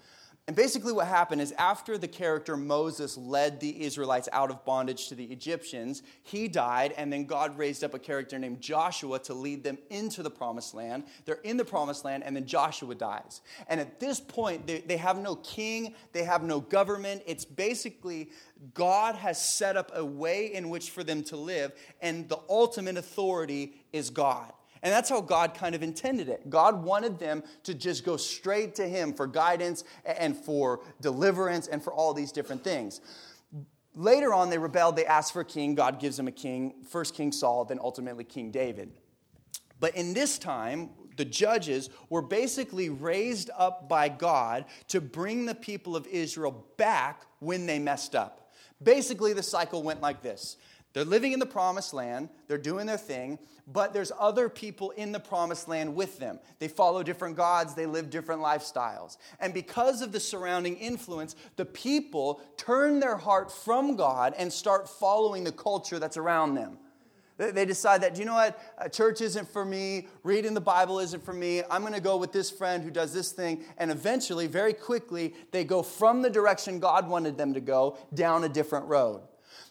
And 0.47 0.55
basically, 0.55 0.93
what 0.93 1.07
happened 1.07 1.41
is 1.41 1.51
after 1.57 1.97
the 1.97 2.07
character 2.07 2.55
Moses 2.55 3.17
led 3.17 3.59
the 3.59 3.83
Israelites 3.83 4.29
out 4.31 4.49
of 4.49 4.63
bondage 4.63 5.09
to 5.09 5.15
the 5.15 5.25
Egyptians, 5.25 6.03
he 6.23 6.47
died, 6.47 6.93
and 6.95 7.11
then 7.11 7.25
God 7.25 7.57
raised 7.57 7.83
up 7.83 7.93
a 7.93 7.99
character 7.99 8.39
named 8.39 8.61
Joshua 8.61 9.19
to 9.19 9.33
lead 9.33 9.61
them 9.61 9.77
into 9.89 10.23
the 10.23 10.29
promised 10.29 10.73
land. 10.73 11.03
They're 11.25 11.41
in 11.43 11.57
the 11.57 11.65
promised 11.65 12.05
land, 12.05 12.23
and 12.23 12.33
then 12.33 12.45
Joshua 12.45 12.95
dies. 12.95 13.41
And 13.67 13.81
at 13.81 13.99
this 13.99 14.21
point, 14.21 14.65
they, 14.67 14.79
they 14.79 14.95
have 14.95 15.17
no 15.17 15.35
king, 15.35 15.95
they 16.13 16.23
have 16.23 16.43
no 16.43 16.61
government. 16.61 17.23
It's 17.25 17.43
basically 17.43 18.29
God 18.73 19.15
has 19.15 19.57
set 19.57 19.75
up 19.75 19.91
a 19.93 20.05
way 20.05 20.53
in 20.53 20.69
which 20.69 20.91
for 20.91 21.03
them 21.03 21.23
to 21.25 21.35
live, 21.35 21.73
and 22.01 22.29
the 22.29 22.39
ultimate 22.47 22.95
authority 22.95 23.73
is 23.91 24.09
God. 24.09 24.53
And 24.83 24.93
that's 24.93 25.09
how 25.09 25.21
God 25.21 25.53
kind 25.53 25.75
of 25.75 25.83
intended 25.83 26.29
it. 26.29 26.49
God 26.49 26.83
wanted 26.83 27.19
them 27.19 27.43
to 27.63 27.73
just 27.73 28.05
go 28.05 28.17
straight 28.17 28.75
to 28.75 28.87
Him 28.87 29.13
for 29.13 29.27
guidance 29.27 29.83
and 30.05 30.35
for 30.35 30.81
deliverance 31.01 31.67
and 31.67 31.83
for 31.83 31.93
all 31.93 32.13
these 32.13 32.31
different 32.31 32.63
things. 32.63 33.01
Later 33.95 34.33
on, 34.33 34.49
they 34.49 34.59
rebelled, 34.59 34.95
they 34.95 35.05
asked 35.05 35.33
for 35.33 35.41
a 35.41 35.45
king. 35.45 35.73
God 35.73 35.99
gives 35.99 36.17
them 36.17 36.27
a 36.27 36.31
king, 36.31 36.75
first 36.87 37.15
King 37.15 37.31
Saul, 37.31 37.65
then 37.65 37.79
ultimately 37.81 38.23
King 38.23 38.51
David. 38.51 38.91
But 39.79 39.95
in 39.95 40.13
this 40.13 40.37
time, 40.37 40.91
the 41.17 41.25
judges 41.25 41.89
were 42.09 42.21
basically 42.21 42.89
raised 42.89 43.49
up 43.57 43.89
by 43.89 44.07
God 44.07 44.65
to 44.89 45.01
bring 45.01 45.45
the 45.45 45.55
people 45.55 45.95
of 45.95 46.05
Israel 46.07 46.65
back 46.77 47.23
when 47.39 47.65
they 47.65 47.79
messed 47.79 48.15
up. 48.15 48.53
Basically, 48.81 49.33
the 49.33 49.43
cycle 49.43 49.81
went 49.81 50.01
like 50.01 50.21
this 50.21 50.57
They're 50.97 51.05
living 51.05 51.31
in 51.31 51.37
the 51.37 51.45
promised 51.45 51.93
land, 51.93 52.27
they're 52.47 52.57
doing 52.57 52.87
their 52.87 52.97
thing, 52.97 53.37
but 53.67 53.93
there's 53.93 54.11
other 54.19 54.49
people 54.49 54.89
in 54.97 55.11
the 55.11 55.19
promised 55.19 55.67
land 55.67 55.95
with 55.95 56.17
them. 56.17 56.39
They 56.57 56.67
follow 56.67 57.03
different 57.03 57.37
gods, 57.37 57.75
they 57.75 57.85
live 57.85 58.09
different 58.09 58.41
lifestyles. 58.41 59.17
And 59.39 59.53
because 59.53 60.01
of 60.01 60.11
the 60.11 60.19
surrounding 60.19 60.75
influence, 60.77 61.35
the 61.55 61.65
people 61.65 62.41
turn 62.57 62.99
their 62.99 63.15
heart 63.15 63.51
from 63.51 63.95
God 63.95 64.33
and 64.39 64.51
start 64.51 64.89
following 64.89 65.43
the 65.43 65.51
culture 65.51 65.99
that's 65.99 66.17
around 66.17 66.55
them. 66.55 66.79
They 67.37 67.65
decide 67.65 68.01
that, 68.01 68.15
do 68.15 68.21
you 68.21 68.25
know 68.25 68.33
what, 68.33 68.91
church 68.91 69.21
isn't 69.21 69.47
for 69.49 69.63
me, 69.63 70.07
reading 70.23 70.55
the 70.55 70.61
Bible 70.61 70.97
isn't 70.97 71.23
for 71.23 71.33
me, 71.33 71.61
I'm 71.69 71.83
gonna 71.83 71.99
go 71.99 72.17
with 72.17 72.31
this 72.31 72.49
friend 72.49 72.83
who 72.83 72.89
does 72.89 73.13
this 73.13 73.31
thing. 73.31 73.63
And 73.77 73.91
eventually, 73.91 74.47
very 74.47 74.73
quickly, 74.73 75.35
they 75.51 75.63
go 75.63 75.83
from 75.83 76.23
the 76.23 76.29
direction 76.31 76.79
God 76.79 77.07
wanted 77.07 77.37
them 77.37 77.53
to 77.53 77.61
go 77.61 77.99
down 78.15 78.45
a 78.45 78.49
different 78.49 78.87
road. 78.87 79.21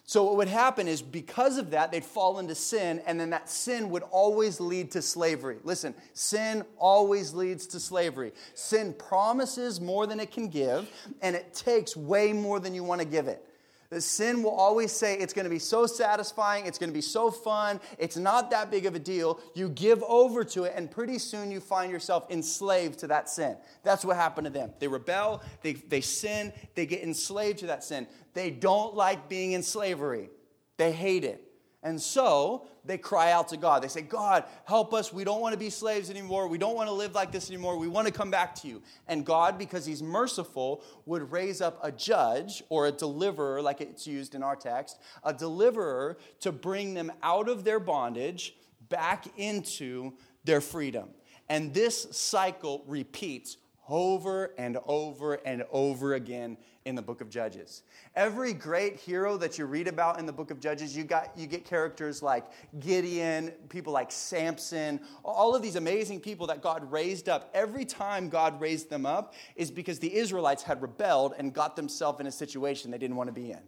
So, 0.09 0.23
what 0.23 0.37
would 0.37 0.47
happen 0.47 0.87
is 0.87 1.01
because 1.01 1.57
of 1.57 1.71
that, 1.71 1.91
they'd 1.91 2.05
fall 2.05 2.39
into 2.39 2.55
sin, 2.55 3.01
and 3.05 3.19
then 3.19 3.29
that 3.31 3.49
sin 3.49 3.89
would 3.89 4.03
always 4.03 4.61
lead 4.61 4.89
to 4.91 5.01
slavery. 5.01 5.57
Listen, 5.65 5.93
sin 6.13 6.63
always 6.77 7.33
leads 7.33 7.67
to 7.67 7.79
slavery. 7.81 8.31
Sin 8.53 8.95
promises 8.97 9.81
more 9.81 10.07
than 10.07 10.21
it 10.21 10.31
can 10.31 10.47
give, 10.47 10.89
and 11.21 11.35
it 11.35 11.53
takes 11.53 11.97
way 11.97 12.31
more 12.31 12.61
than 12.61 12.73
you 12.73 12.85
want 12.85 13.01
to 13.01 13.07
give 13.07 13.27
it. 13.27 13.45
The 13.89 14.01
sin 14.01 14.43
will 14.43 14.51
always 14.51 14.91
say 14.91 15.17
it's 15.17 15.33
going 15.33 15.45
to 15.45 15.49
be 15.49 15.59
so 15.59 15.85
satisfying, 15.85 16.65
it's 16.65 16.77
going 16.77 16.89
to 16.89 16.93
be 16.93 17.01
so 17.01 17.31
fun, 17.31 17.79
it's 17.97 18.17
not 18.17 18.51
that 18.51 18.69
big 18.69 18.85
of 18.85 18.95
a 18.95 18.99
deal. 18.99 19.39
You 19.53 19.69
give 19.69 20.03
over 20.03 20.43
to 20.43 20.65
it, 20.65 20.73
and 20.75 20.91
pretty 20.91 21.19
soon 21.19 21.51
you 21.51 21.61
find 21.61 21.91
yourself 21.91 22.29
enslaved 22.29 22.99
to 22.99 23.07
that 23.07 23.29
sin. 23.29 23.55
That's 23.83 24.03
what 24.03 24.17
happened 24.17 24.45
to 24.45 24.51
them. 24.51 24.73
They 24.79 24.87
rebel, 24.87 25.41
they, 25.61 25.73
they 25.73 26.01
sin, 26.01 26.51
they 26.75 26.85
get 26.85 27.01
enslaved 27.01 27.59
to 27.59 27.67
that 27.67 27.83
sin. 27.83 28.07
They 28.33 28.51
don't 28.51 28.93
like 28.93 29.29
being 29.29 29.53
in 29.53 29.63
slavery, 29.63 30.29
they 30.75 30.91
hate 30.91 31.23
it. 31.23 31.46
And 31.87 32.01
so 32.01 32.67
they 32.83 32.97
cry 32.97 33.31
out 33.31 33.47
to 33.47 33.55
God. 33.55 33.81
They 33.81 33.87
say, 33.87 34.01
God, 34.01 34.43
help 34.65 34.93
us. 34.93 35.13
We 35.13 35.23
don't 35.23 35.39
want 35.39 35.53
to 35.53 35.57
be 35.57 35.69
slaves 35.69 36.09
anymore. 36.09 36.49
We 36.49 36.57
don't 36.57 36.75
want 36.75 36.89
to 36.89 36.93
live 36.93 37.15
like 37.15 37.31
this 37.31 37.49
anymore. 37.49 37.77
We 37.77 37.87
want 37.87 38.07
to 38.07 38.13
come 38.13 38.29
back 38.29 38.53
to 38.55 38.67
you. 38.67 38.81
And 39.07 39.25
God, 39.25 39.57
because 39.57 39.85
He's 39.85 40.03
merciful, 40.03 40.83
would 41.05 41.31
raise 41.31 41.61
up 41.61 41.79
a 41.81 41.89
judge 41.89 42.61
or 42.67 42.87
a 42.87 42.91
deliverer, 42.91 43.61
like 43.61 43.79
it's 43.79 44.05
used 44.05 44.35
in 44.35 44.43
our 44.43 44.57
text, 44.57 44.99
a 45.23 45.33
deliverer 45.33 46.17
to 46.41 46.51
bring 46.51 46.93
them 46.93 47.09
out 47.23 47.47
of 47.47 47.63
their 47.63 47.79
bondage 47.79 48.57
back 48.89 49.23
into 49.37 50.11
their 50.43 50.59
freedom. 50.59 51.07
And 51.47 51.73
this 51.73 52.09
cycle 52.11 52.83
repeats 52.85 53.55
over 53.89 54.53
and 54.57 54.77
over 54.85 55.35
and 55.35 55.63
over 55.71 56.13
again 56.15 56.57
in 56.85 56.95
the 56.95 57.01
book 57.01 57.21
of 57.21 57.29
Judges. 57.29 57.83
Every 58.15 58.53
great 58.53 58.95
hero 58.95 59.37
that 59.37 59.57
you 59.57 59.65
read 59.65 59.87
about 59.87 60.19
in 60.19 60.25
the 60.25 60.31
book 60.31 60.51
of 60.51 60.59
Judges, 60.59 60.95
you, 60.95 61.03
got, 61.03 61.31
you 61.37 61.47
get 61.47 61.65
characters 61.65 62.23
like 62.23 62.45
Gideon, 62.79 63.49
people 63.69 63.91
like 63.91 64.11
Samson, 64.11 65.01
all 65.23 65.55
of 65.55 65.61
these 65.61 65.75
amazing 65.75 66.21
people 66.21 66.47
that 66.47 66.61
God 66.61 66.89
raised 66.91 67.27
up. 67.27 67.49
Every 67.53 67.85
time 67.85 68.29
God 68.29 68.59
raised 68.61 68.89
them 68.89 69.05
up 69.05 69.33
is 69.55 69.69
because 69.69 69.99
the 69.99 70.15
Israelites 70.15 70.63
had 70.63 70.81
rebelled 70.81 71.33
and 71.37 71.53
got 71.53 71.75
themselves 71.75 72.19
in 72.19 72.27
a 72.27 72.31
situation 72.31 72.91
they 72.91 72.97
didn't 72.97 73.17
want 73.17 73.27
to 73.27 73.33
be 73.33 73.51
in. 73.51 73.61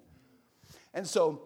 And 0.93 1.05
so 1.05 1.41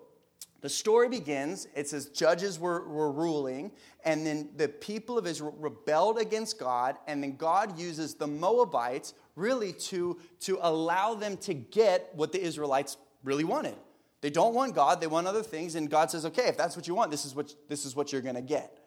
the 0.63 0.70
story 0.70 1.10
begins, 1.10 1.67
it 1.75 1.89
says 1.89 2.05
judges 2.05 2.58
were, 2.58 2.88
were 2.88 3.12
ruling, 3.12 3.70
and 4.05 4.25
then 4.25 4.48
the 4.55 4.70
people 4.70 5.17
of 5.17 5.27
Israel 5.27 5.53
rebelled 5.60 6.17
against 6.17 6.58
God, 6.58 6.96
and 7.05 7.22
then 7.22 7.36
God 7.36 7.77
uses 7.77 8.15
the 8.15 8.27
Moabites 8.27 9.13
really 9.36 9.74
to, 9.74 10.17
to 10.39 10.58
allow 10.62 11.15
them 11.15 11.36
to 11.39 11.53
get 11.53 12.12
what 12.15 12.32
the 12.32 12.41
Israelites 12.41 12.96
really 13.25 13.43
wanted. 13.43 13.75
They 14.22 14.29
don't 14.29 14.53
want 14.53 14.74
God, 14.74 15.01
they 15.01 15.08
want 15.08 15.27
other 15.27 15.43
things, 15.43 15.75
and 15.75 15.89
God 15.89 16.10
says, 16.10 16.25
okay, 16.27 16.48
if 16.48 16.55
that's 16.55 16.77
what 16.77 16.88
you 16.88 16.96
want, 16.96 17.12
this 17.12 17.25
is 17.25 17.36
what, 17.36 17.53
this 17.67 17.84
is 17.84 17.93
what 17.93 18.13
you're 18.13 18.22
going 18.22 18.36
to 18.36 18.41
get. 18.41 18.79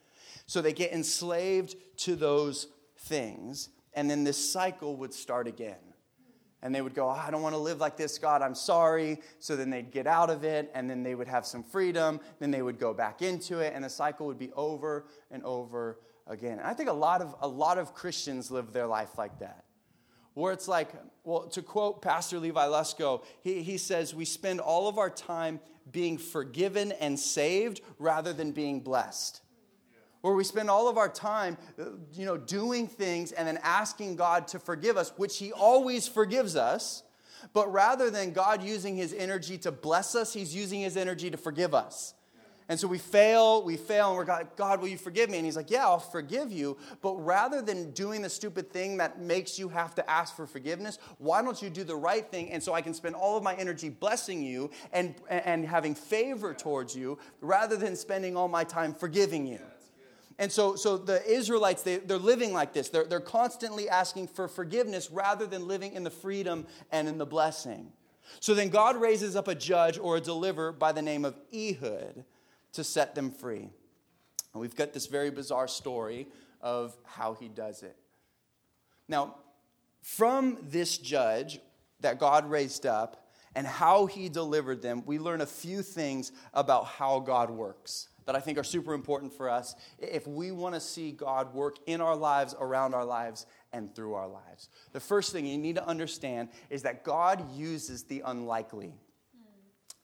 So 0.47 0.63
they 0.63 0.73
get 0.73 0.93
enslaved 0.93 1.75
to 1.99 2.17
those 2.17 2.69
things, 3.01 3.69
and 3.93 4.09
then 4.09 4.25
this 4.25 4.51
cycle 4.51 4.97
would 4.97 5.13
start 5.13 5.47
again. 5.47 5.77
And 6.67 6.75
they 6.75 6.83
would 6.83 6.95
go, 6.95 7.07
oh, 7.07 7.13
I 7.13 7.31
don't 7.31 7.43
want 7.43 7.55
to 7.55 7.61
live 7.61 7.79
like 7.79 7.97
this, 7.97 8.19
God, 8.19 8.43
I'm 8.43 8.57
sorry. 8.57 9.21
So 9.39 9.55
then 9.55 9.71
they'd 9.71 9.93
get 9.93 10.09
out 10.09 10.31
of 10.31 10.43
it, 10.43 10.69
and 10.75 10.91
then 10.91 11.05
they 11.05 11.15
would 11.15 11.29
have 11.29 11.47
some 11.47 11.63
freedom. 11.63 12.19
Then 12.41 12.51
they 12.51 12.61
would 12.61 12.81
go 12.81 12.93
back 12.93 13.23
into 13.23 13.61
it, 13.61 13.73
and 13.73 13.85
the 13.85 13.89
cycle 13.89 14.27
would 14.27 14.39
be 14.39 14.51
over 14.55 15.07
and 15.31 15.45
over 15.45 16.01
again. 16.27 16.59
And 16.59 16.67
I 16.67 16.75
think 16.75 16.89
a 16.89 16.93
lot 16.93 17.23
of, 17.23 17.37
a 17.41 17.47
lot 17.47 17.79
of 17.79 17.95
Christians 17.95 18.51
live 18.51 18.73
their 18.73 18.89
life 18.89 19.17
like 19.17 19.39
that 19.39 19.63
where 20.35 20.53
it's 20.53 20.67
like, 20.67 20.91
well, 21.23 21.45
to 21.45 21.63
quote 21.63 22.03
Pastor 22.03 22.41
Levi 22.41 22.67
Lusko, 22.67 23.25
he, 23.43 23.63
he 23.63 23.79
says, 23.79 24.13
we 24.13 24.25
spend 24.25 24.59
all 24.59 24.89
of 24.89 24.99
our 24.99 25.09
time 25.09 25.61
being 25.91 26.19
forgiven 26.19 26.91
and 26.93 27.17
saved 27.17 27.81
rather 27.99 28.33
than 28.33 28.51
being 28.51 28.81
blessed. 28.81 29.41
Where 30.21 30.35
we 30.35 30.45
spend 30.45 30.71
all 30.71 30.89
of 30.89 30.99
our 30.99 31.09
time, 31.09 31.57
uh, 31.79 31.85
you 32.13 32.25
know, 32.27 32.37
doing 32.37 32.89
things 32.89 33.33
and 33.33 33.47
then 33.47 33.59
asking 33.63 34.17
God 34.17 34.49
to 34.49 34.59
forgive 34.59 34.97
us, 34.97 35.13
which 35.17 35.39
He 35.39 35.53
always 35.53 36.09
forgives 36.09 36.57
us. 36.57 37.03
But 37.53 37.73
rather 37.73 38.11
than 38.11 38.33
God 38.33 38.63
using 38.63 38.97
His 38.97 39.13
energy 39.13 39.59
to 39.59 39.71
bless 39.71 40.15
us, 40.15 40.33
He's 40.33 40.55
using 40.55 40.81
His 40.81 40.97
energy 40.97 41.31
to 41.31 41.37
forgive 41.37 41.75
us. 41.75 42.15
And 42.69 42.81
so 42.81 42.89
we 42.89 42.99
fail, 42.99 43.63
we 43.63 43.77
fail, 43.77 44.09
and 44.09 44.17
we're 44.17 44.25
God, 44.25 44.49
God, 44.57 44.81
will 44.81 44.89
you 44.89 44.99
forgive 44.99 45.31
me? 45.31 45.37
And 45.37 45.45
he's 45.45 45.57
like, 45.57 45.71
Yeah, 45.71 45.85
I'll 45.85 46.01
forgive 46.01 46.51
you. 46.51 46.77
But 47.01 47.15
rather 47.25 47.63
than 47.63 47.93
doing 47.93 48.23
the 48.23 48.29
stupid 48.29 48.73
thing 48.73 48.97
that 48.97 49.21
makes 49.21 49.57
you 49.57 49.69
have 49.69 49.95
to 49.95 50.11
ask 50.11 50.35
for 50.35 50.47
forgiveness, 50.47 50.99
why 51.19 51.43
don't 51.43 51.63
you 51.63 51.71
do 51.71 51.85
the 51.85 51.95
right 51.95 52.29
thing? 52.29 52.51
And 52.51 52.61
so 52.61 52.75
I 52.75 52.83
can 52.83 52.93
spend 52.93 53.15
all 53.15 53.37
of 53.37 53.45
my 53.45 53.55
energy 53.55 53.89
blessing 53.89 54.43
you 54.43 54.71
and, 54.93 55.15
and 55.29 55.65
having 55.65 55.95
favor 55.95 56.55
towards 56.55 56.97
you 56.97 57.19
rather 57.41 57.77
than 57.77 57.95
spending 57.95 58.37
all 58.37 58.49
my 58.49 58.65
time 58.65 58.93
forgiving 58.93 59.47
you. 59.47 59.61
And 60.39 60.53
so, 60.53 60.77
so 60.77 60.99
the 60.99 61.27
Israelites, 61.27 61.83
they, 61.83 61.97
they're 61.97 62.19
living 62.19 62.53
like 62.53 62.73
this. 62.73 62.89
They're, 62.89 63.05
they're 63.05 63.21
constantly 63.21 63.89
asking 63.89 64.29
for 64.29 64.49
forgiveness 64.49 65.11
rather 65.11 65.47
than 65.47 65.67
living 65.67 65.95
in 65.95 66.05
the 66.05 66.11
freedom 66.11 66.67
and 66.93 67.09
in 67.09 67.17
the 67.17 67.27
blessing. 67.27 67.91
So 68.41 68.55
then 68.55 68.69
God 68.69 68.97
raises 68.97 69.35
up 69.35 69.49
a 69.49 69.55
judge 69.55 69.99
or 69.99 70.17
a 70.17 70.21
deliverer 70.21 70.73
by 70.73 70.93
the 70.93 71.03
name 71.03 71.25
of 71.25 71.37
Ehud 71.55 72.25
to 72.73 72.85
set 72.85 73.15
them 73.15 73.31
free. 73.31 73.71
And 74.53 74.61
we've 74.61 74.77
got 74.77 74.93
this 74.93 75.07
very 75.07 75.31
bizarre 75.31 75.69
story 75.69 76.29
of 76.61 76.95
how 77.05 77.35
he 77.35 77.49
does 77.49 77.83
it. 77.83 77.97
Now, 79.09 79.37
from 80.03 80.59
this 80.63 80.99
judge 80.99 81.61
that 82.01 82.19
God 82.19 82.51
raised 82.51 82.85
up 82.85 83.29
and 83.55 83.67
how 83.67 84.05
he 84.07 84.29
delivered 84.29 84.83
them, 84.83 85.03
we 85.07 85.19
learn 85.19 85.41
a 85.41 85.47
few 85.47 85.83
things 85.83 86.33
about 86.53 86.87
how 86.87 87.21
God 87.21 87.51
works 87.51 88.09
that 88.27 88.37
I 88.37 88.41
think 88.41 88.59
are 88.59 88.65
super 88.65 88.93
important 88.93 89.33
for 89.33 89.49
us 89.49 89.75
if 89.99 90.27
we 90.27 90.51
want 90.51 90.75
to 90.75 90.81
see 90.81 91.13
God 91.13 91.55
work 91.55 91.77
in 91.87 92.01
our 92.01 92.17
lives, 92.17 92.55
around 92.61 92.95
our 92.95 93.05
lives, 93.05 93.47
and 93.73 93.95
through 93.95 94.15
our 94.15 94.29
lives. 94.29 94.69
The 94.93 95.01
first 95.01 95.33
thing 95.33 95.47
you 95.47 95.59
need 95.59 95.77
to 95.77 95.87
understand 95.87 96.51
is 96.69 96.83
that 96.83 97.05
God 97.05 97.57
uses 97.57 98.05
the 98.05 98.23
unlikely. 98.25 98.93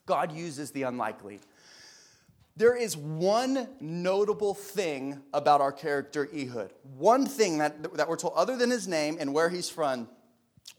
God 0.07 0.33
uses 0.33 0.71
the 0.71 0.83
unlikely. 0.85 1.41
There 2.57 2.77
is 2.77 2.97
one 2.97 3.69
notable 3.81 4.55
thing 4.55 5.23
about 5.33 5.61
our 5.61 5.73
character 5.73 6.29
Ehud. 6.35 6.73
One 6.97 7.27
thing 7.27 7.59
that, 7.59 7.95
that 7.95 8.09
we're 8.09 8.17
told, 8.17 8.35
other 8.37 8.57
than 8.57 8.71
his 8.71 8.87
name 8.87 9.17
and 9.19 9.33
where 9.33 9.49
he's 9.49 9.71
from, 9.71 10.09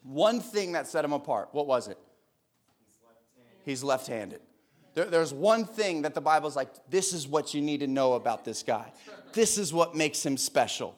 one 0.03 0.39
thing 0.39 0.73
that 0.73 0.87
set 0.87 1.03
him 1.03 1.13
apart. 1.13 1.49
What 1.51 1.65
was 1.65 1.87
it? 1.87 1.97
He's 3.65 3.83
left 3.83 4.07
handed. 4.07 4.41
There, 4.93 5.05
there's 5.05 5.33
one 5.33 5.65
thing 5.65 6.03
that 6.03 6.13
the 6.13 6.21
Bible's 6.21 6.55
like, 6.55 6.69
this 6.89 7.13
is 7.13 7.27
what 7.27 7.53
you 7.53 7.61
need 7.61 7.79
to 7.79 7.87
know 7.87 8.13
about 8.13 8.45
this 8.45 8.63
guy. 8.63 8.91
This 9.33 9.57
is 9.57 9.73
what 9.73 9.95
makes 9.95 10.25
him 10.25 10.37
special. 10.37 10.95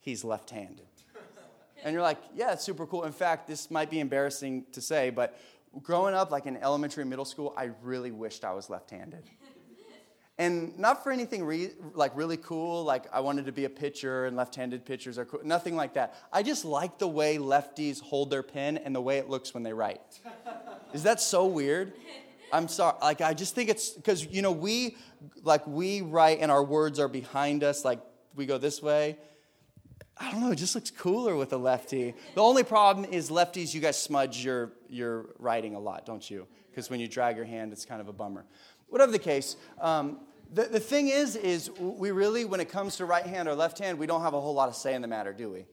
He's 0.00 0.24
left 0.24 0.50
handed. 0.50 0.86
And 1.84 1.92
you're 1.92 2.02
like, 2.02 2.18
yeah, 2.34 2.52
it's 2.52 2.62
super 2.62 2.86
cool. 2.86 3.04
In 3.04 3.12
fact, 3.12 3.48
this 3.48 3.70
might 3.70 3.90
be 3.90 3.98
embarrassing 3.98 4.66
to 4.72 4.80
say, 4.80 5.10
but 5.10 5.38
growing 5.82 6.14
up, 6.14 6.30
like 6.30 6.46
in 6.46 6.56
elementary 6.58 7.04
middle 7.04 7.24
school, 7.24 7.52
I 7.56 7.70
really 7.82 8.12
wished 8.12 8.44
I 8.44 8.52
was 8.52 8.70
left 8.70 8.90
handed. 8.90 9.24
And 10.38 10.78
not 10.78 11.02
for 11.02 11.12
anything 11.12 11.44
re- 11.44 11.72
like 11.94 12.16
really 12.16 12.38
cool, 12.38 12.84
like 12.84 13.04
I 13.12 13.20
wanted 13.20 13.46
to 13.46 13.52
be 13.52 13.64
a 13.64 13.70
pitcher 13.70 14.26
and 14.26 14.36
left 14.36 14.54
handed 14.54 14.84
pitchers 14.84 15.18
are 15.18 15.24
cool, 15.24 15.40
nothing 15.44 15.76
like 15.76 15.94
that. 15.94 16.14
I 16.32 16.42
just 16.42 16.64
like 16.64 16.98
the 16.98 17.06
way 17.06 17.36
lefties 17.36 18.00
hold 18.00 18.30
their 18.30 18.42
pen 18.42 18.78
and 18.78 18.94
the 18.94 19.00
way 19.00 19.18
it 19.18 19.28
looks 19.28 19.52
when 19.52 19.62
they 19.62 19.72
write. 19.72 20.00
Is 20.94 21.02
that 21.02 21.20
so 21.20 21.46
weird? 21.46 21.92
I'm 22.52 22.68
sorry. 22.68 22.96
Like, 23.00 23.20
I 23.20 23.34
just 23.34 23.54
think 23.54 23.70
it's 23.70 23.90
because, 23.90 24.26
you 24.26 24.42
know, 24.42 24.52
we, 24.52 24.96
like, 25.42 25.66
we 25.66 26.02
write 26.02 26.40
and 26.40 26.50
our 26.50 26.62
words 26.62 27.00
are 27.00 27.08
behind 27.08 27.64
us, 27.64 27.84
like, 27.84 28.00
we 28.34 28.46
go 28.46 28.58
this 28.58 28.82
way. 28.82 29.18
I 30.18 30.30
don't 30.30 30.40
know, 30.40 30.52
it 30.52 30.56
just 30.56 30.74
looks 30.74 30.90
cooler 30.90 31.34
with 31.34 31.52
a 31.52 31.56
lefty. 31.56 32.14
The 32.34 32.42
only 32.42 32.62
problem 32.62 33.06
is 33.10 33.30
lefties, 33.30 33.74
you 33.74 33.80
guys 33.80 34.00
smudge 34.00 34.44
your, 34.44 34.72
your 34.88 35.30
writing 35.38 35.74
a 35.74 35.80
lot, 35.80 36.04
don't 36.04 36.30
you? 36.30 36.46
Because 36.70 36.90
when 36.90 37.00
you 37.00 37.08
drag 37.08 37.36
your 37.36 37.46
hand, 37.46 37.72
it's 37.72 37.84
kind 37.84 38.00
of 38.00 38.08
a 38.08 38.12
bummer. 38.12 38.44
Whatever 38.88 39.10
the 39.10 39.18
case, 39.18 39.56
um, 39.80 40.20
the, 40.52 40.64
the 40.64 40.80
thing 40.80 41.08
is, 41.08 41.34
is 41.34 41.70
we 41.78 42.10
really, 42.10 42.44
when 42.44 42.60
it 42.60 42.68
comes 42.68 42.96
to 42.96 43.06
right 43.06 43.24
hand 43.24 43.48
or 43.48 43.54
left 43.54 43.78
hand, 43.78 43.98
we 43.98 44.06
don't 44.06 44.20
have 44.20 44.34
a 44.34 44.40
whole 44.40 44.54
lot 44.54 44.68
of 44.68 44.76
say 44.76 44.94
in 44.94 45.00
the 45.00 45.08
matter, 45.08 45.32
do 45.32 45.50
we? 45.50 45.64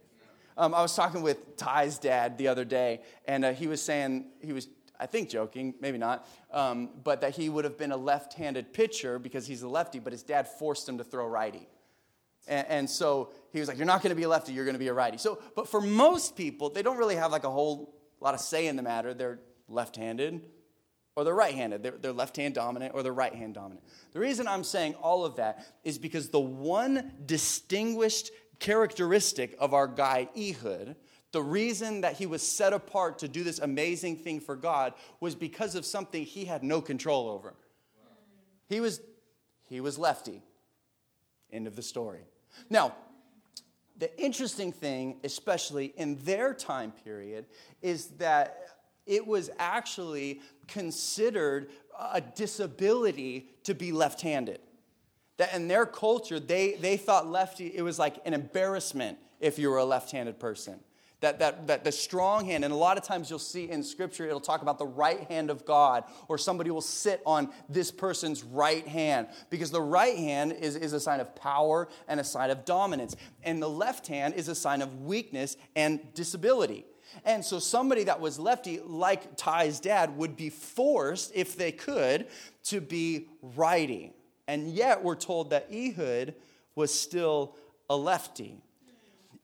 Um, 0.58 0.74
I 0.74 0.82
was 0.82 0.96
talking 0.96 1.22
with 1.22 1.58
Ty's 1.58 1.98
dad 1.98 2.38
the 2.38 2.48
other 2.48 2.66
day, 2.66 3.02
and 3.26 3.46
uh, 3.46 3.54
he 3.54 3.68
was 3.68 3.82
saying, 3.82 4.26
he 4.42 4.54
was 4.54 4.68
I 5.00 5.06
think 5.06 5.30
joking, 5.30 5.76
maybe 5.80 5.98
not, 5.98 6.28
um, 6.52 6.90
but 7.04 7.22
that 7.22 7.36
he 7.36 7.50
would 7.50 7.64
have 7.64 7.78
been 7.78 7.92
a 7.92 7.98
left 7.98 8.34
handed 8.34 8.74
pitcher 8.74 9.18
because 9.18 9.48
he's 9.48 9.62
a 9.62 9.70
lefty, 9.70 10.00
but 10.00 10.12
his 10.12 10.24
dad 10.24 10.48
forced 10.48 10.88
him 10.88 10.98
to 10.98 11.04
throw 11.04 11.26
righty. 11.26 11.68
And, 12.48 12.68
and 12.68 12.90
so 12.90 13.32
he 13.54 13.60
was 13.60 13.70
like, 13.70 13.78
You're 13.78 13.86
not 13.86 14.02
going 14.02 14.12
to 14.12 14.16
be 14.16 14.24
a 14.24 14.30
lefty, 14.30 14.52
you're 14.54 14.66
going 14.66 14.76
to 14.76 14.80
be 14.80 14.88
a 14.88 14.94
righty. 14.94 15.18
So, 15.18 15.42
but 15.56 15.70
for 15.70 15.80
most 15.80 16.36
people, 16.36 16.70
they 16.70 16.82
don't 16.82 16.98
really 16.98 17.16
have 17.16 17.32
like 17.32 17.44
a 17.44 17.50
whole 17.50 17.96
lot 18.20 18.34
of 18.34 18.42
say 18.42 18.68
in 18.68 18.76
the 18.76 18.84
matter. 18.84 19.14
They're 19.14 19.40
left 19.68 19.96
handed 19.96 20.42
or 21.16 21.24
they're 21.24 21.36
right 21.36 21.54
handed. 21.54 21.84
They're, 21.84 21.98
they're 22.00 22.14
left 22.14 22.38
hand 22.38 22.56
dominant 22.56 22.94
or 22.96 23.04
they're 23.04 23.14
right 23.14 23.34
hand 23.34 23.54
dominant. 23.54 23.86
The 24.14 24.20
reason 24.20 24.48
I'm 24.48 24.64
saying 24.64 24.96
all 24.96 25.26
of 25.26 25.36
that 25.36 25.66
is 25.84 25.98
because 25.98 26.30
the 26.30 26.40
one 26.40 27.14
distinguished 27.26 28.32
characteristic 28.60 29.56
of 29.60 29.74
our 29.74 29.88
guy 29.88 30.30
Ehud 30.38 30.96
the 31.32 31.42
reason 31.42 32.02
that 32.02 32.14
he 32.14 32.26
was 32.26 32.42
set 32.42 32.74
apart 32.74 33.20
to 33.20 33.28
do 33.28 33.44
this 33.44 33.60
amazing 33.60 34.18
thing 34.18 34.40
for 34.40 34.56
God 34.56 34.94
was 35.20 35.36
because 35.36 35.76
of 35.76 35.86
something 35.86 36.26
he 36.26 36.46
had 36.46 36.64
no 36.64 36.82
control 36.82 37.30
over. 37.30 37.54
He 38.68 38.80
was 38.80 39.02
he 39.68 39.82
was 39.82 40.00
lefty. 40.00 40.42
End 41.52 41.68
of 41.68 41.76
the 41.76 41.84
story. 41.84 42.22
Now, 42.70 42.96
the 43.98 44.20
interesting 44.20 44.72
thing, 44.72 45.18
especially 45.24 45.94
in 45.98 46.18
their 46.24 46.54
time 46.54 46.92
period, 47.04 47.46
is 47.82 48.08
that 48.18 48.58
it 49.06 49.26
was 49.26 49.50
actually 49.60 50.42
considered 50.68 51.70
a 52.14 52.22
disability 52.22 53.50
to 53.64 53.76
be 53.76 53.92
left 53.92 54.22
handed. 54.22 54.60
That 55.38 55.54
in 55.54 55.68
their 55.68 55.86
culture, 55.86 56.40
they, 56.40 56.74
they 56.74 56.98
thought 56.98 57.28
lefty, 57.28 57.68
it 57.76 57.82
was 57.82 58.00
like 58.00 58.20
an 58.26 58.34
embarrassment 58.34 59.18
if 59.40 59.60
you 59.60 59.70
were 59.70 59.78
a 59.78 59.86
left 59.86 60.12
handed 60.12 60.40
person. 60.40 60.80
That, 61.22 61.40
that, 61.40 61.68
that 61.68 61.84
the 61.84 61.92
strong 61.92 62.46
hand, 62.46 62.64
and 62.64 62.74
a 62.74 62.78
lot 62.78 62.98
of 62.98 63.04
times 63.04 63.30
you'll 63.30 63.40
see 63.40 63.70
in 63.70 63.84
scripture, 63.84 64.26
it'll 64.26 64.40
talk 64.40 64.62
about 64.62 64.80
the 64.80 64.86
right 64.86 65.20
hand 65.30 65.50
of 65.50 65.66
God, 65.66 66.06
or 66.30 66.38
somebody 66.38 66.72
will 66.72 66.80
sit 66.80 67.22
on 67.26 67.50
this 67.68 67.92
person's 67.92 68.42
right 68.42 68.88
hand, 68.88 69.28
because 69.50 69.70
the 69.70 69.82
right 69.82 70.16
hand 70.16 70.54
is, 70.54 70.78
is 70.78 70.94
a 70.94 71.00
sign 71.00 71.20
of 71.20 71.36
power 71.36 71.90
and 72.08 72.22
a 72.22 72.24
sign 72.24 72.52
of 72.52 72.64
dominance, 72.64 73.18
and 73.44 73.62
the 73.62 73.70
left 73.70 74.08
hand 74.08 74.34
is 74.36 74.48
a 74.48 74.56
sign 74.56 74.82
of 74.82 75.02
weakness 75.02 75.58
and 75.76 76.00
disability. 76.14 76.86
And 77.26 77.44
so 77.44 77.60
somebody 77.60 78.06
that 78.06 78.22
was 78.22 78.40
lefty, 78.40 78.80
like 78.80 79.36
Ty's 79.36 79.82
dad, 79.82 80.16
would 80.16 80.38
be 80.38 80.50
forced, 80.50 81.34
if 81.36 81.58
they 81.58 81.74
could, 81.74 82.28
to 82.66 82.80
be 82.80 83.28
righty. 83.42 84.14
And 84.48 84.70
yet 84.70 85.04
we're 85.04 85.16
told 85.16 85.50
that 85.50 85.68
Ehud 85.70 86.34
was 86.76 86.94
still 86.94 87.58
a 87.90 87.98
lefty. 87.98 88.62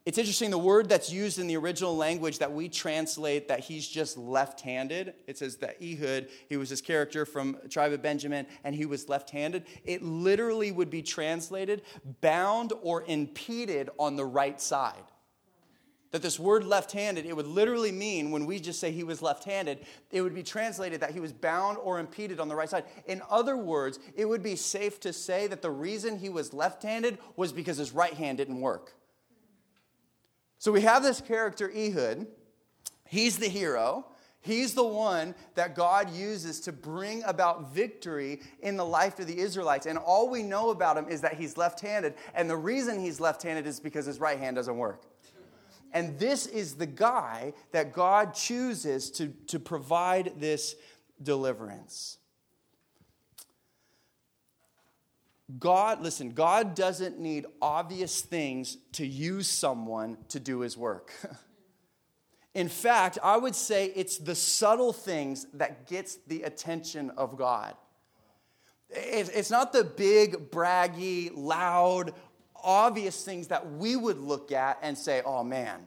It's 0.06 0.20
interesting, 0.20 0.52
the 0.52 0.58
word 0.60 0.88
that's 0.88 1.12
used 1.12 1.40
in 1.40 1.48
the 1.48 1.58
original 1.58 1.98
language 1.98 2.38
that 2.38 2.52
we 2.52 2.70
translate 2.70 3.48
that 3.48 3.62
he's 3.62 3.88
just 3.88 4.20
left 4.20 4.62
handed, 4.62 5.16
it 5.26 5.40
says 5.40 5.56
that 5.58 5.78
Ehud, 5.82 6.28
he 6.48 6.58
was 6.58 6.70
this 6.70 6.80
character 6.80 7.26
from 7.26 7.58
tribe 7.72 7.92
of 7.92 8.04
Benjamin, 8.04 8.46
and 8.64 8.76
he 8.76 8.86
was 8.86 9.10
left 9.10 9.32
handed. 9.32 9.66
It 9.84 10.04
literally 10.04 10.72
would 10.72 10.92
be 10.92 11.02
translated 11.02 11.82
bound 12.22 12.72
or 12.84 13.04
impeded 13.08 13.90
on 13.98 14.16
the 14.16 14.26
right 14.26 14.62
side. 14.62 14.94
That 16.12 16.22
this 16.22 16.40
word 16.40 16.64
left 16.64 16.92
handed, 16.92 17.26
it 17.26 17.36
would 17.36 17.48
literally 17.48 17.92
mean 17.92 18.30
when 18.30 18.46
we 18.46 18.60
just 18.60 18.80
say 18.80 18.92
he 18.92 19.04
was 19.04 19.24
left 19.24 19.44
handed, 19.44 19.88
it 20.12 20.22
would 20.22 20.36
be 20.36 20.44
translated 20.44 21.02
that 21.02 21.12
he 21.12 21.20
was 21.20 21.34
bound 21.34 21.80
or 21.80 22.00
impeded 22.00 22.40
on 22.40 22.48
the 22.48 22.56
right 22.56 22.70
side. 22.70 22.84
In 23.08 23.24
other 23.28 23.58
words, 23.58 23.98
it 24.16 24.26
would 24.26 24.44
be 24.44 24.56
safe 24.56 25.00
to 25.00 25.12
say 25.12 25.48
that 25.48 25.64
the 25.64 25.72
reason 25.72 26.20
he 26.20 26.30
was 26.30 26.54
left 26.54 26.84
handed 26.84 27.18
was 27.36 27.52
because 27.52 27.78
his 27.78 27.92
right 27.92 28.14
hand 28.14 28.38
didn't 28.38 28.62
work. 28.62 28.94
So 30.66 30.72
we 30.72 30.82
have 30.82 31.04
this 31.04 31.22
character, 31.22 31.70
Ehud. 31.70 32.26
He's 33.08 33.38
the 33.38 33.48
hero. 33.48 34.08
He's 34.42 34.74
the 34.74 34.84
one 34.84 35.36
that 35.54 35.76
God 35.76 36.10
uses 36.10 36.60
to 36.62 36.72
bring 36.72 37.22
about 37.26 37.72
victory 37.72 38.42
in 38.62 38.76
the 38.76 38.84
life 38.84 39.20
of 39.20 39.28
the 39.28 39.38
Israelites. 39.38 39.86
And 39.86 39.96
all 39.96 40.28
we 40.28 40.42
know 40.42 40.72
about 40.72 40.98
him 40.98 41.08
is 41.08 41.22
that 41.22 41.36
he's 41.36 41.56
left 41.56 41.82
handed. 41.82 42.16
And 42.34 42.50
the 42.50 42.58
reason 42.58 43.00
he's 43.00 43.20
left 43.20 43.44
handed 43.44 43.68
is 43.68 43.80
because 43.80 44.08
his 44.08 44.20
right 44.20 44.40
hand 44.40 44.56
doesn't 44.56 44.76
work. 44.76 45.04
And 45.94 46.18
this 46.18 46.48
is 46.48 46.74
the 46.74 46.88
guy 46.88 47.54
that 47.72 47.94
God 47.94 48.34
chooses 48.34 49.12
to, 49.12 49.28
to 49.46 49.60
provide 49.60 50.40
this 50.40 50.74
deliverance. 51.22 52.18
God, 55.60 56.02
listen, 56.02 56.32
God 56.32 56.76
doesn't 56.76 57.20
need 57.20 57.46
obvious 57.62 58.22
things 58.22 58.78
to 58.94 59.06
use 59.06 59.48
someone 59.48 60.18
to 60.30 60.40
do 60.40 60.62
his 60.62 60.76
work. 60.76 61.12
In 62.56 62.70
fact, 62.70 63.20
I 63.22 63.38
would 63.38 63.56
say 63.56 63.88
it's 63.96 64.18
the 64.18 64.34
subtle 64.34 64.94
things 64.94 65.46
that 65.54 65.88
gets 65.88 66.18
the 66.28 66.44
attention 66.44 67.12
of 67.12 67.38
God. 67.38 67.76
It's 68.90 69.52
not 69.52 69.74
the 69.74 69.84
big, 69.84 70.52
braggy, 70.52 71.32
loud, 71.36 72.14
obvious 72.64 73.24
things 73.24 73.48
that 73.48 73.74
we 73.74 73.96
would 73.96 74.20
look 74.20 74.52
at 74.52 74.80
and 74.82 74.98
say, 74.98 75.22
oh 75.26 75.44
man, 75.44 75.82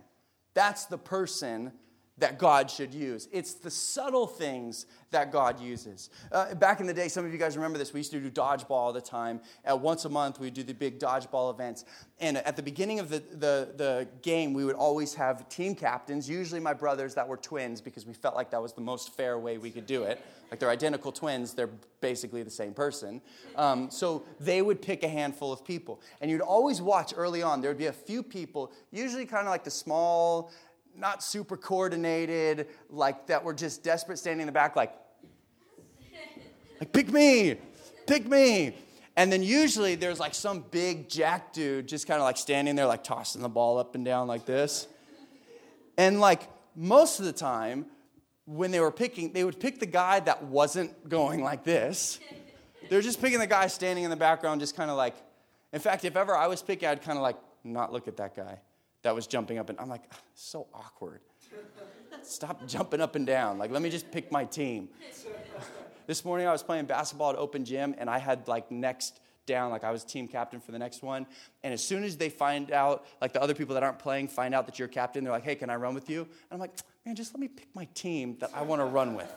that's 0.54 0.84
the 0.84 0.98
person 0.98 1.72
that 2.18 2.38
God 2.38 2.70
should 2.70 2.92
use. 2.92 3.28
It's 3.32 3.54
the 3.54 3.70
subtle 3.70 4.26
things 4.26 4.86
that 5.10 5.32
God 5.32 5.60
uses. 5.60 6.10
Uh, 6.30 6.54
back 6.54 6.80
in 6.80 6.86
the 6.86 6.92
day, 6.92 7.08
some 7.08 7.24
of 7.24 7.32
you 7.32 7.38
guys 7.38 7.56
remember 7.56 7.78
this. 7.78 7.92
We 7.92 8.00
used 8.00 8.10
to 8.10 8.20
do 8.20 8.30
dodgeball 8.30 8.70
all 8.70 8.92
the 8.92 9.00
time. 9.00 9.40
Uh, 9.64 9.76
once 9.76 10.04
a 10.04 10.08
month, 10.08 10.38
we'd 10.38 10.54
do 10.54 10.62
the 10.62 10.74
big 10.74 10.98
dodgeball 10.98 11.52
events. 11.54 11.84
And 12.20 12.38
at 12.38 12.56
the 12.56 12.62
beginning 12.62 13.00
of 13.00 13.08
the, 13.08 13.20
the, 13.20 13.72
the 13.76 14.08
game, 14.22 14.52
we 14.52 14.64
would 14.64 14.74
always 14.74 15.14
have 15.14 15.48
team 15.48 15.74
captains, 15.74 16.28
usually 16.28 16.60
my 16.60 16.74
brothers 16.74 17.14
that 17.14 17.26
were 17.26 17.36
twins, 17.36 17.80
because 17.80 18.04
we 18.04 18.12
felt 18.12 18.34
like 18.34 18.50
that 18.50 18.60
was 18.60 18.72
the 18.72 18.80
most 18.80 19.16
fair 19.16 19.38
way 19.38 19.56
we 19.56 19.70
could 19.70 19.86
do 19.86 20.02
it. 20.02 20.20
Like 20.50 20.60
they're 20.60 20.70
identical 20.70 21.12
twins, 21.12 21.54
they're 21.54 21.70
basically 22.00 22.42
the 22.42 22.50
same 22.50 22.72
person. 22.72 23.20
Um, 23.56 23.90
so 23.90 24.24
they 24.40 24.62
would 24.62 24.80
pick 24.80 25.02
a 25.02 25.08
handful 25.08 25.52
of 25.52 25.64
people. 25.64 26.00
And 26.20 26.30
you'd 26.30 26.40
always 26.40 26.80
watch 26.80 27.12
early 27.16 27.42
on, 27.42 27.60
there 27.60 27.70
would 27.70 27.78
be 27.78 27.86
a 27.86 27.92
few 27.92 28.22
people, 28.22 28.72
usually 28.90 29.26
kind 29.26 29.46
of 29.46 29.50
like 29.50 29.64
the 29.64 29.70
small, 29.70 30.50
not 30.98 31.22
super 31.22 31.56
coordinated, 31.56 32.68
like 32.90 33.26
that 33.28 33.44
were 33.44 33.54
just 33.54 33.82
desperate 33.82 34.18
standing 34.18 34.42
in 34.42 34.46
the 34.46 34.52
back, 34.52 34.76
like, 34.76 34.92
like 36.80 36.92
pick 36.92 37.10
me, 37.10 37.56
pick 38.06 38.26
me. 38.26 38.74
And 39.16 39.32
then 39.32 39.42
usually 39.42 39.94
there's 39.96 40.20
like 40.20 40.34
some 40.34 40.64
big 40.70 41.08
jack 41.08 41.52
dude 41.52 41.88
just 41.88 42.06
kind 42.06 42.20
of 42.20 42.24
like 42.24 42.36
standing 42.36 42.76
there, 42.76 42.86
like 42.86 43.02
tossing 43.02 43.42
the 43.42 43.48
ball 43.48 43.78
up 43.78 43.94
and 43.94 44.04
down 44.04 44.28
like 44.28 44.46
this. 44.46 44.86
And 45.96 46.20
like 46.20 46.42
most 46.76 47.18
of 47.18 47.24
the 47.24 47.32
time, 47.32 47.86
when 48.44 48.70
they 48.70 48.80
were 48.80 48.92
picking, 48.92 49.32
they 49.32 49.44
would 49.44 49.60
pick 49.60 49.80
the 49.80 49.86
guy 49.86 50.20
that 50.20 50.44
wasn't 50.44 51.08
going 51.08 51.42
like 51.42 51.64
this. 51.64 52.20
They're 52.88 53.02
just 53.02 53.20
picking 53.20 53.40
the 53.40 53.46
guy 53.46 53.66
standing 53.66 54.04
in 54.04 54.10
the 54.10 54.16
background, 54.16 54.60
just 54.60 54.76
kind 54.76 54.90
of 54.90 54.96
like, 54.96 55.16
in 55.72 55.80
fact, 55.80 56.04
if 56.04 56.16
ever 56.16 56.34
I 56.34 56.46
was 56.46 56.62
picking, 56.62 56.88
I'd 56.88 57.02
kind 57.02 57.18
of 57.18 57.22
like 57.22 57.36
not 57.64 57.92
look 57.92 58.08
at 58.08 58.16
that 58.16 58.34
guy 58.34 58.60
that 59.08 59.14
was 59.14 59.26
jumping 59.26 59.56
up 59.56 59.70
and 59.70 59.80
I'm 59.80 59.88
like, 59.88 60.02
so 60.34 60.66
awkward. 60.74 61.20
Stop 62.22 62.66
jumping 62.68 63.00
up 63.00 63.14
and 63.14 63.26
down. 63.26 63.56
Like, 63.56 63.70
let 63.70 63.80
me 63.80 63.88
just 63.88 64.10
pick 64.10 64.30
my 64.30 64.44
team. 64.44 64.90
this 66.06 66.26
morning 66.26 66.46
I 66.46 66.52
was 66.52 66.62
playing 66.62 66.84
basketball 66.84 67.30
at 67.30 67.36
open 67.36 67.64
gym 67.64 67.94
and 67.96 68.10
I 68.10 68.18
had 68.18 68.46
like 68.48 68.70
next 68.70 69.20
down, 69.46 69.70
like 69.70 69.82
I 69.82 69.92
was 69.92 70.04
team 70.04 70.28
captain 70.28 70.60
for 70.60 70.72
the 70.72 70.78
next 70.78 71.02
one. 71.02 71.26
And 71.64 71.72
as 71.72 71.82
soon 71.82 72.04
as 72.04 72.18
they 72.18 72.28
find 72.28 72.70
out, 72.70 73.06
like 73.22 73.32
the 73.32 73.40
other 73.40 73.54
people 73.54 73.72
that 73.76 73.82
aren't 73.82 73.98
playing 73.98 74.28
find 74.28 74.54
out 74.54 74.66
that 74.66 74.78
you're 74.78 74.88
captain, 74.88 75.24
they're 75.24 75.32
like, 75.32 75.42
hey, 75.44 75.54
can 75.54 75.70
I 75.70 75.76
run 75.76 75.94
with 75.94 76.10
you? 76.10 76.20
And 76.20 76.28
I'm 76.52 76.58
like, 76.58 76.72
man, 77.06 77.16
just 77.16 77.32
let 77.32 77.40
me 77.40 77.48
pick 77.48 77.68
my 77.74 77.86
team 77.94 78.36
that 78.40 78.50
I 78.54 78.60
want 78.60 78.82
to 78.82 78.84
run 78.84 79.14
with. 79.14 79.34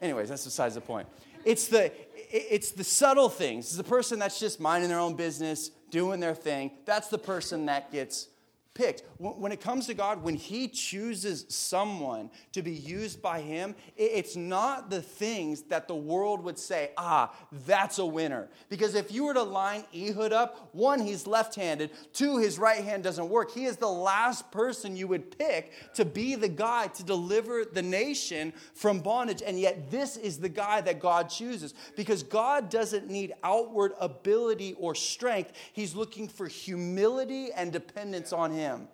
Anyways, 0.00 0.28
that's 0.28 0.44
besides 0.44 0.76
the 0.76 0.80
point. 0.80 1.08
It's 1.44 1.66
the, 1.66 1.90
it's 2.30 2.70
the 2.70 2.84
subtle 2.84 3.28
things. 3.28 3.66
It's 3.66 3.76
the 3.76 3.82
person 3.82 4.20
that's 4.20 4.38
just 4.38 4.60
minding 4.60 4.90
their 4.90 5.00
own 5.00 5.16
business, 5.16 5.72
doing 5.90 6.20
their 6.20 6.36
thing. 6.36 6.70
That's 6.84 7.08
the 7.08 7.18
person 7.18 7.66
that 7.66 7.90
gets 7.90 8.28
picked. 8.74 9.02
When 9.18 9.52
it 9.52 9.60
comes 9.60 9.86
to 9.86 9.94
God, 9.94 10.22
when 10.22 10.34
He 10.34 10.68
chooses 10.68 11.44
someone 11.48 12.30
to 12.52 12.62
be 12.62 12.72
used 12.72 13.20
by 13.20 13.40
Him, 13.40 13.74
it's 13.96 14.36
not 14.36 14.90
the 14.90 15.02
things 15.02 15.62
that 15.62 15.88
the 15.88 15.94
world 15.94 16.42
would 16.44 16.58
say, 16.58 16.90
ah, 16.96 17.34
that's 17.66 17.98
a 17.98 18.06
winner. 18.06 18.48
Because 18.68 18.94
if 18.94 19.12
you 19.12 19.24
were 19.24 19.34
to 19.34 19.42
line 19.42 19.84
Ehud 19.94 20.32
up, 20.32 20.70
one, 20.72 21.00
he's 21.00 21.26
left 21.26 21.54
handed, 21.54 21.90
two, 22.12 22.38
his 22.38 22.58
right 22.58 22.82
hand 22.82 23.02
doesn't 23.02 23.28
work. 23.28 23.52
He 23.52 23.64
is 23.66 23.76
the 23.76 23.88
last 23.88 24.50
person 24.50 24.96
you 24.96 25.08
would 25.08 25.36
pick 25.38 25.72
to 25.94 26.04
be 26.04 26.34
the 26.34 26.48
guy 26.48 26.86
to 26.88 27.02
deliver 27.02 27.64
the 27.64 27.82
nation 27.82 28.52
from 28.74 29.00
bondage. 29.00 29.42
And 29.44 29.58
yet, 29.58 29.90
this 29.90 30.16
is 30.16 30.38
the 30.38 30.48
guy 30.48 30.80
that 30.82 31.00
God 31.00 31.28
chooses 31.28 31.74
because 31.96 32.22
God 32.22 32.70
doesn't 32.70 33.10
need 33.10 33.34
outward 33.44 33.92
ability 34.00 34.74
or 34.78 34.94
strength, 34.94 35.52
He's 35.72 35.94
looking 35.94 36.28
for 36.28 36.48
humility 36.48 37.52
and 37.52 37.72
dependence 37.72 38.32
on 38.32 38.50
Him. 38.50 38.61
Him. 38.62 38.88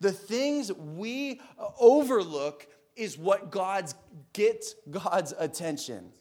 The 0.00 0.12
things 0.12 0.72
we 0.72 1.40
overlook 1.78 2.66
is 2.96 3.18
what 3.18 3.50
God's 3.50 3.94
gets 4.32 4.74
God's 4.90 5.34
attention. 5.38 6.12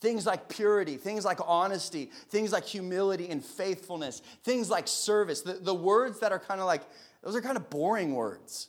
Things 0.00 0.26
like 0.26 0.48
purity, 0.48 0.96
things 0.96 1.24
like 1.24 1.38
honesty, 1.46 2.10
things 2.28 2.52
like 2.52 2.64
humility 2.64 3.28
and 3.30 3.42
faithfulness, 3.42 4.20
things 4.42 4.68
like 4.68 4.86
service. 4.86 5.40
The, 5.40 5.54
the 5.54 5.74
words 5.74 6.20
that 6.20 6.30
are 6.30 6.38
kind 6.38 6.60
of 6.60 6.66
like, 6.66 6.82
those 7.22 7.34
are 7.34 7.40
kind 7.40 7.56
of 7.56 7.70
boring 7.70 8.14
words. 8.14 8.68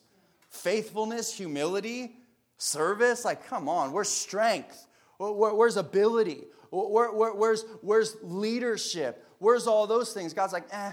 Faithfulness, 0.50 1.36
humility, 1.36 2.16
Service? 2.58 3.26
Like, 3.26 3.48
come 3.48 3.68
on, 3.68 3.92
where's 3.92 4.10
strength? 4.10 4.88
where's 5.18 5.78
ability? 5.78 6.44
where's, 6.72 7.64
where's 7.82 8.18
leadership? 8.22 9.26
Where's 9.40 9.66
all 9.68 9.88
those 9.88 10.14
things? 10.14 10.34
God's 10.34 10.52
like, 10.52 10.68
eh, 10.72 10.92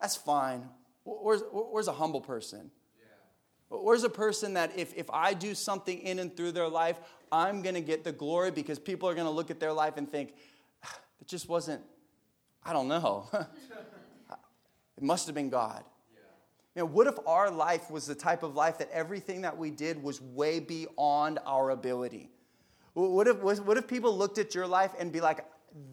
that's 0.00 0.16
fine. 0.16 0.68
Where's, 1.04 1.42
where's 1.52 1.88
a 1.88 1.92
humble 1.92 2.20
person? 2.20 2.70
Where's 3.68 4.04
a 4.04 4.10
person 4.10 4.54
that 4.54 4.72
if, 4.76 4.94
if 4.94 5.08
I 5.10 5.32
do 5.32 5.54
something 5.54 5.98
in 5.98 6.18
and 6.18 6.36
through 6.36 6.52
their 6.52 6.68
life, 6.68 6.98
I'm 7.30 7.62
going 7.62 7.74
to 7.74 7.80
get 7.80 8.04
the 8.04 8.12
glory 8.12 8.50
because 8.50 8.78
people 8.78 9.08
are 9.08 9.14
going 9.14 9.26
to 9.26 9.30
look 9.32 9.50
at 9.50 9.60
their 9.60 9.72
life 9.72 9.96
and 9.96 10.10
think, 10.10 10.34
ah, 10.84 10.98
it 11.20 11.26
just 11.26 11.48
wasn't, 11.48 11.80
I 12.62 12.74
don't 12.74 12.88
know. 12.88 13.28
it 13.32 15.02
must 15.02 15.26
have 15.26 15.34
been 15.34 15.48
God. 15.48 15.84
You 16.74 16.80
know, 16.80 16.86
what 16.86 17.06
if 17.06 17.14
our 17.26 17.50
life 17.50 17.90
was 17.90 18.06
the 18.06 18.14
type 18.14 18.42
of 18.42 18.54
life 18.54 18.78
that 18.78 18.90
everything 18.90 19.42
that 19.42 19.56
we 19.56 19.70
did 19.70 20.02
was 20.02 20.20
way 20.20 20.58
beyond 20.58 21.38
our 21.44 21.70
ability? 21.70 22.30
What 22.94 23.26
if, 23.26 23.38
what 23.38 23.76
if 23.76 23.86
people 23.86 24.16
looked 24.16 24.38
at 24.38 24.54
your 24.54 24.66
life 24.66 24.92
and 24.98 25.12
be 25.12 25.20
like, 25.20 25.44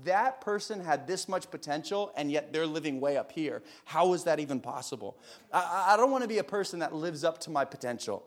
that 0.03 0.41
person 0.41 0.83
had 0.83 1.07
this 1.07 1.27
much 1.27 1.49
potential 1.49 2.11
and 2.15 2.31
yet 2.31 2.51
they're 2.51 2.67
living 2.67 2.99
way 2.99 3.17
up 3.17 3.31
here? 3.31 3.61
How 3.85 4.13
is 4.13 4.23
that 4.25 4.39
even 4.39 4.59
possible? 4.59 5.17
I, 5.51 5.89
I 5.89 5.97
don't 5.97 6.11
want 6.11 6.23
to 6.23 6.27
be 6.27 6.39
a 6.39 6.43
person 6.43 6.79
that 6.79 6.93
lives 6.93 7.23
up 7.23 7.39
to 7.41 7.49
my 7.49 7.65
potential. 7.65 8.23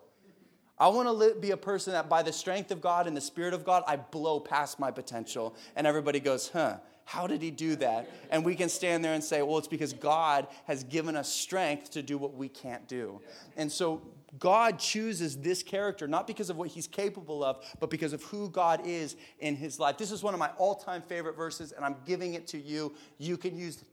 I 0.78 0.88
want 0.88 1.08
to 1.08 1.34
be 1.38 1.52
a 1.52 1.56
person 1.56 1.92
that 1.92 2.08
by 2.08 2.22
the 2.22 2.32
strength 2.32 2.70
of 2.70 2.80
God 2.80 3.06
and 3.06 3.16
the 3.16 3.20
Spirit 3.20 3.54
of 3.54 3.64
God, 3.64 3.84
I 3.86 3.96
blow 3.96 4.40
past 4.40 4.80
my 4.80 4.90
potential. 4.90 5.54
And 5.76 5.86
everybody 5.86 6.18
goes, 6.18 6.48
huh, 6.48 6.78
how 7.04 7.26
did 7.26 7.42
he 7.42 7.50
do 7.50 7.76
that? 7.76 8.08
And 8.30 8.44
we 8.44 8.54
can 8.54 8.68
stand 8.68 9.04
there 9.04 9.14
and 9.14 9.22
say, 9.22 9.42
well, 9.42 9.58
it's 9.58 9.68
because 9.68 9.92
God 9.92 10.46
has 10.64 10.82
given 10.84 11.14
us 11.14 11.32
strength 11.32 11.90
to 11.92 12.02
do 12.02 12.18
what 12.18 12.34
we 12.34 12.48
can't 12.48 12.86
do. 12.88 13.20
And 13.56 13.70
so 13.70 14.02
God 14.38 14.78
chooses 14.78 15.36
this 15.36 15.62
character 15.62 16.08
not 16.08 16.26
because 16.26 16.50
of 16.50 16.56
what 16.56 16.68
he's 16.68 16.86
capable 16.86 17.44
of, 17.44 17.64
but 17.80 17.90
because 17.90 18.12
of 18.12 18.22
who 18.24 18.48
God 18.48 18.80
is 18.84 19.16
in 19.40 19.56
his 19.56 19.78
life. 19.78 19.98
This 19.98 20.10
is 20.10 20.22
one 20.22 20.34
of 20.34 20.40
my 20.40 20.50
all 20.58 20.74
time 20.74 21.02
favorite 21.02 21.36
verses, 21.36 21.72
and 21.72 21.84
I'm 21.84 21.96
giving 22.06 22.34
it 22.34 22.46
to 22.48 22.58
you. 22.58 22.94
You 23.18 23.36
can 23.36 23.56
use 23.56 23.84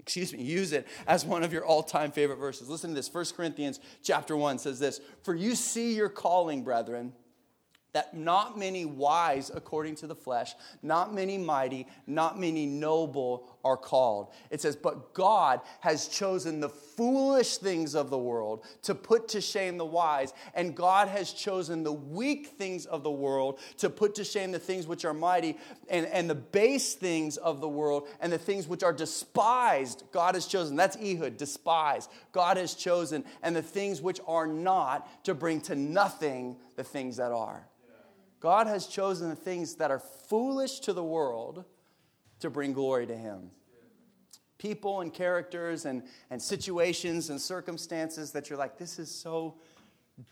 excuse 0.00 0.34
me 0.34 0.42
use 0.42 0.72
it 0.72 0.86
as 1.06 1.24
one 1.24 1.42
of 1.42 1.50
your 1.50 1.64
all-time 1.64 2.12
favorite 2.12 2.36
verses 2.36 2.68
listen 2.68 2.90
to 2.90 2.94
this 2.94 3.10
1 3.10 3.24
corinthians 3.34 3.80
chapter 4.02 4.36
1 4.36 4.58
says 4.58 4.78
this 4.78 5.00
for 5.22 5.34
you 5.34 5.54
see 5.54 5.94
your 5.94 6.10
calling 6.10 6.62
brethren 6.62 7.10
that 7.94 8.14
not 8.14 8.58
many 8.58 8.84
wise 8.84 9.50
according 9.54 9.94
to 9.94 10.06
the 10.06 10.14
flesh, 10.14 10.54
not 10.82 11.14
many 11.14 11.38
mighty, 11.38 11.86
not 12.06 12.38
many 12.38 12.66
noble 12.66 13.48
are 13.64 13.76
called. 13.76 14.32
It 14.50 14.60
says, 14.60 14.76
But 14.76 15.14
God 15.14 15.60
has 15.80 16.06
chosen 16.06 16.60
the 16.60 16.68
foolish 16.68 17.56
things 17.56 17.94
of 17.94 18.10
the 18.10 18.18
world 18.18 18.64
to 18.82 18.94
put 18.94 19.28
to 19.28 19.40
shame 19.40 19.78
the 19.78 19.84
wise, 19.84 20.32
and 20.54 20.76
God 20.76 21.08
has 21.08 21.32
chosen 21.32 21.82
the 21.82 21.92
weak 21.92 22.48
things 22.58 22.86
of 22.86 23.02
the 23.02 23.10
world 23.10 23.58
to 23.78 23.90
put 23.90 24.14
to 24.16 24.24
shame 24.24 24.52
the 24.52 24.58
things 24.58 24.86
which 24.86 25.04
are 25.04 25.14
mighty, 25.14 25.56
and, 25.88 26.06
and 26.06 26.28
the 26.28 26.34
base 26.34 26.94
things 26.94 27.36
of 27.36 27.60
the 27.60 27.68
world, 27.68 28.08
and 28.20 28.32
the 28.32 28.38
things 28.38 28.68
which 28.68 28.82
are 28.82 28.92
despised. 28.92 30.04
God 30.12 30.34
has 30.34 30.46
chosen. 30.46 30.76
That's 30.76 30.96
Ehud, 30.96 31.36
despised. 31.36 32.10
God 32.32 32.56
has 32.56 32.74
chosen, 32.74 33.24
and 33.42 33.56
the 33.56 33.62
things 33.62 34.02
which 34.02 34.20
are 34.26 34.46
not 34.46 35.24
to 35.24 35.34
bring 35.34 35.60
to 35.62 35.74
nothing 35.74 36.56
the 36.76 36.84
things 36.84 37.16
that 37.16 37.32
are. 37.32 37.66
God 38.40 38.66
has 38.66 38.86
chosen 38.86 39.30
the 39.30 39.36
things 39.36 39.76
that 39.76 39.90
are 39.90 40.00
foolish 40.28 40.80
to 40.80 40.92
the 40.92 41.02
world 41.02 41.64
to 42.40 42.50
bring 42.50 42.72
glory 42.72 43.06
to 43.06 43.16
Him. 43.16 43.50
People 44.58 45.00
and 45.00 45.12
characters 45.12 45.84
and, 45.84 46.02
and 46.30 46.40
situations 46.40 47.30
and 47.30 47.40
circumstances 47.40 48.32
that 48.32 48.48
you're 48.48 48.58
like, 48.58 48.78
this 48.78 48.98
is 48.98 49.10
so 49.10 49.56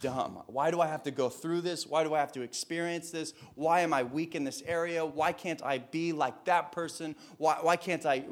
dumb. 0.00 0.42
Why 0.46 0.70
do 0.70 0.80
I 0.80 0.86
have 0.86 1.02
to 1.04 1.10
go 1.10 1.28
through 1.28 1.62
this? 1.62 1.86
Why 1.86 2.04
do 2.04 2.14
I 2.14 2.20
have 2.20 2.32
to 2.32 2.42
experience 2.42 3.10
this? 3.10 3.34
Why 3.54 3.80
am 3.80 3.92
I 3.92 4.04
weak 4.04 4.34
in 4.34 4.44
this 4.44 4.62
area? 4.64 5.04
Why 5.04 5.32
can't 5.32 5.62
I 5.62 5.78
be 5.78 6.12
like 6.12 6.44
that 6.44 6.72
person? 6.72 7.16
Why, 7.38 7.58
why 7.60 7.76
can't 7.76 8.06
I 8.06 8.24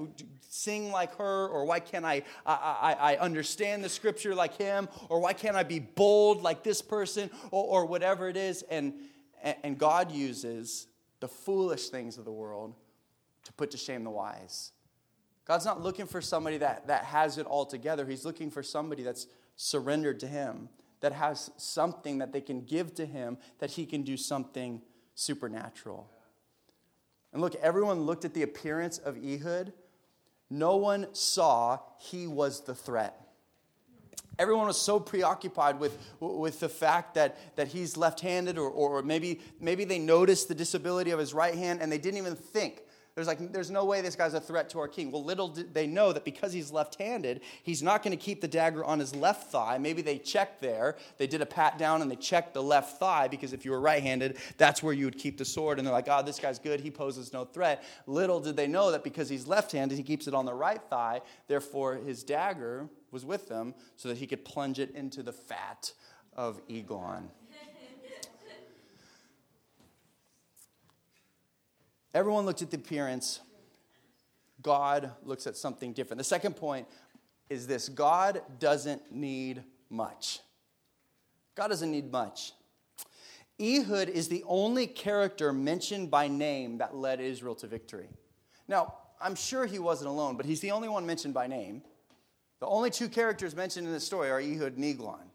sing 0.48 0.92
like 0.92 1.16
her? 1.16 1.48
Or 1.48 1.64
why 1.64 1.80
can't 1.80 2.04
I, 2.04 2.22
I, 2.46 2.54
I, 2.54 3.14
I 3.14 3.16
understand 3.18 3.82
the 3.82 3.88
scripture 3.88 4.34
like 4.34 4.56
him? 4.56 4.88
Or 5.08 5.20
why 5.20 5.32
can't 5.32 5.56
I 5.56 5.64
be 5.64 5.80
bold 5.80 6.42
like 6.42 6.62
this 6.62 6.82
person? 6.82 7.30
Or, 7.50 7.64
or 7.64 7.86
whatever 7.86 8.28
it 8.28 8.36
is. 8.36 8.62
And, 8.62 8.94
and 9.42 9.76
God 9.76 10.12
uses 10.12 10.86
the 11.18 11.28
foolish 11.28 11.88
things 11.88 12.16
of 12.16 12.24
the 12.24 12.32
world 12.32 12.74
to 13.50 13.54
put 13.56 13.72
to 13.72 13.76
shame 13.76 14.04
the 14.04 14.10
wise. 14.10 14.70
God's 15.44 15.64
not 15.64 15.82
looking 15.82 16.06
for 16.06 16.20
somebody 16.20 16.58
that, 16.58 16.86
that 16.86 17.04
has 17.04 17.36
it 17.36 17.44
all 17.44 17.66
together. 17.66 18.06
He's 18.06 18.24
looking 18.24 18.50
for 18.50 18.62
somebody 18.62 19.02
that's 19.02 19.26
surrendered 19.56 20.20
to 20.20 20.28
Him, 20.28 20.68
that 21.00 21.12
has 21.12 21.50
something 21.56 22.18
that 22.18 22.32
they 22.32 22.40
can 22.40 22.60
give 22.60 22.94
to 22.94 23.04
Him, 23.04 23.36
that 23.58 23.72
He 23.72 23.84
can 23.84 24.02
do 24.02 24.16
something 24.16 24.80
supernatural. 25.16 26.08
And 27.32 27.42
look, 27.42 27.56
everyone 27.56 28.02
looked 28.02 28.24
at 28.24 28.32
the 28.32 28.42
appearance 28.42 28.98
of 28.98 29.16
Ehud. 29.16 29.72
No 30.48 30.76
one 30.76 31.08
saw 31.12 31.80
he 31.98 32.26
was 32.26 32.62
the 32.62 32.74
threat. 32.74 33.16
Everyone 34.38 34.66
was 34.68 34.80
so 34.80 34.98
preoccupied 34.98 35.78
with, 35.78 35.98
with 36.18 36.60
the 36.60 36.68
fact 36.68 37.14
that, 37.14 37.56
that 37.56 37.68
he's 37.68 37.96
left 37.96 38.20
handed, 38.20 38.56
or, 38.56 38.70
or 38.70 39.02
maybe, 39.02 39.40
maybe 39.60 39.84
they 39.84 39.98
noticed 39.98 40.48
the 40.48 40.54
disability 40.54 41.10
of 41.10 41.18
his 41.18 41.34
right 41.34 41.54
hand 41.54 41.82
and 41.82 41.92
they 41.92 41.98
didn't 41.98 42.18
even 42.18 42.34
think. 42.36 42.82
There's 43.14 43.26
like, 43.26 43.52
there's 43.52 43.70
no 43.70 43.84
way 43.84 44.00
this 44.00 44.16
guy's 44.16 44.34
a 44.34 44.40
threat 44.40 44.70
to 44.70 44.78
our 44.78 44.88
king. 44.88 45.10
Well, 45.10 45.24
little 45.24 45.48
did 45.48 45.74
they 45.74 45.86
know 45.86 46.12
that 46.12 46.24
because 46.24 46.52
he's 46.52 46.70
left 46.70 46.94
handed, 46.94 47.40
he's 47.62 47.82
not 47.82 48.02
going 48.02 48.16
to 48.16 48.22
keep 48.22 48.40
the 48.40 48.48
dagger 48.48 48.84
on 48.84 48.98
his 48.98 49.14
left 49.14 49.50
thigh. 49.50 49.78
Maybe 49.78 50.00
they 50.00 50.18
checked 50.18 50.60
there. 50.60 50.96
They 51.18 51.26
did 51.26 51.42
a 51.42 51.46
pat 51.46 51.76
down 51.76 52.02
and 52.02 52.10
they 52.10 52.16
checked 52.16 52.54
the 52.54 52.62
left 52.62 52.98
thigh 52.98 53.28
because 53.28 53.52
if 53.52 53.64
you 53.64 53.72
were 53.72 53.80
right 53.80 54.02
handed, 54.02 54.38
that's 54.58 54.82
where 54.82 54.94
you 54.94 55.04
would 55.06 55.18
keep 55.18 55.38
the 55.38 55.44
sword. 55.44 55.78
And 55.78 55.86
they're 55.86 55.94
like, 55.94 56.08
oh, 56.08 56.22
this 56.22 56.38
guy's 56.38 56.58
good. 56.58 56.80
He 56.80 56.90
poses 56.90 57.32
no 57.32 57.44
threat. 57.44 57.82
Little 58.06 58.40
did 58.40 58.56
they 58.56 58.68
know 58.68 58.92
that 58.92 59.02
because 59.02 59.28
he's 59.28 59.46
left 59.46 59.72
handed, 59.72 59.98
he 59.98 60.04
keeps 60.04 60.28
it 60.28 60.34
on 60.34 60.44
the 60.44 60.54
right 60.54 60.80
thigh. 60.88 61.20
Therefore, 61.48 61.96
his 61.96 62.22
dagger 62.22 62.88
was 63.10 63.24
with 63.24 63.48
them 63.48 63.74
so 63.96 64.08
that 64.08 64.18
he 64.18 64.26
could 64.26 64.44
plunge 64.44 64.78
it 64.78 64.94
into 64.94 65.22
the 65.22 65.32
fat 65.32 65.92
of 66.36 66.60
Eglon. 66.70 67.30
Everyone 72.14 72.44
looked 72.44 72.62
at 72.62 72.70
the 72.70 72.76
appearance. 72.76 73.40
God 74.62 75.12
looks 75.22 75.46
at 75.46 75.56
something 75.56 75.92
different. 75.92 76.18
The 76.18 76.24
second 76.24 76.56
point 76.56 76.86
is 77.48 77.66
this 77.66 77.88
God 77.88 78.42
doesn't 78.58 79.12
need 79.12 79.62
much. 79.88 80.40
God 81.54 81.68
doesn't 81.68 81.90
need 81.90 82.10
much. 82.10 82.52
Ehud 83.60 84.08
is 84.08 84.28
the 84.28 84.42
only 84.46 84.86
character 84.86 85.52
mentioned 85.52 86.10
by 86.10 86.28
name 86.28 86.78
that 86.78 86.96
led 86.96 87.20
Israel 87.20 87.54
to 87.56 87.66
victory. 87.66 88.08
Now, 88.68 88.94
I'm 89.20 89.34
sure 89.34 89.66
he 89.66 89.78
wasn't 89.78 90.08
alone, 90.08 90.36
but 90.36 90.46
he's 90.46 90.60
the 90.60 90.70
only 90.70 90.88
one 90.88 91.04
mentioned 91.04 91.34
by 91.34 91.46
name. 91.46 91.82
The 92.60 92.66
only 92.66 92.90
two 92.90 93.08
characters 93.08 93.54
mentioned 93.54 93.86
in 93.86 93.92
this 93.92 94.04
story 94.04 94.30
are 94.30 94.40
Ehud 94.40 94.76
and 94.76 94.84
Eglon. 94.84 95.30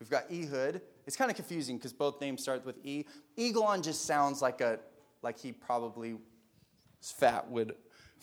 We've 0.00 0.10
got 0.10 0.24
Ehud. 0.32 0.80
It's 1.06 1.16
kind 1.16 1.30
of 1.30 1.36
confusing 1.36 1.76
because 1.76 1.92
both 1.92 2.20
names 2.20 2.42
start 2.42 2.64
with 2.64 2.84
E. 2.84 3.04
Eglon 3.36 3.82
just 3.82 4.06
sounds 4.06 4.40
like 4.40 4.60
a 4.60 4.80
like 5.22 5.38
he 5.38 5.52
probably 5.52 6.16
fat 7.00 7.50
would 7.50 7.74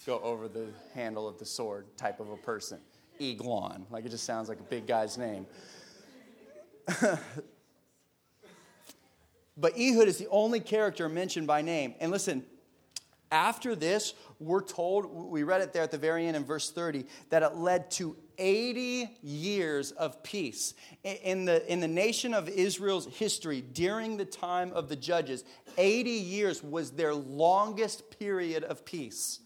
go 0.05 0.19
over 0.19 0.47
the 0.47 0.67
handle 0.93 1.27
of 1.27 1.37
the 1.37 1.45
sword 1.45 1.85
type 1.97 2.19
of 2.19 2.29
a 2.29 2.37
person. 2.37 2.79
Eglon. 3.19 3.85
Like 3.89 4.05
it 4.05 4.09
just 4.09 4.25
sounds 4.25 4.49
like 4.49 4.59
a 4.59 4.63
big 4.63 4.85
guy's 4.87 5.17
name. 5.17 5.47
but 9.57 9.73
Ehud 9.77 10.07
is 10.07 10.17
the 10.17 10.27
only 10.29 10.59
character 10.59 11.09
mentioned 11.09 11.47
by 11.47 11.61
name. 11.61 11.95
And 11.99 12.11
listen, 12.11 12.45
after 13.31 13.75
this, 13.75 14.13
we're 14.39 14.63
told, 14.63 15.05
we 15.05 15.43
read 15.43 15.61
it 15.61 15.73
there 15.73 15.83
at 15.83 15.91
the 15.91 15.97
very 15.97 16.27
end 16.27 16.37
in 16.37 16.45
verse 16.45 16.71
30, 16.71 17.05
that 17.29 17.43
it 17.43 17.55
led 17.55 17.91
to 17.91 18.15
80 18.37 19.17
years 19.21 19.91
of 19.91 20.21
peace. 20.23 20.73
In 21.03 21.45
the, 21.45 21.69
in 21.71 21.79
the 21.79 21.87
nation 21.87 22.33
of 22.33 22.47
Israel's 22.47 23.07
history, 23.07 23.61
during 23.61 24.17
the 24.17 24.25
time 24.25 24.71
of 24.73 24.89
the 24.89 24.95
judges, 24.95 25.43
80 25.77 26.09
years 26.09 26.63
was 26.63 26.91
their 26.91 27.13
longest 27.13 28.17
period 28.17 28.63
of 28.63 28.85
peace. 28.85 29.39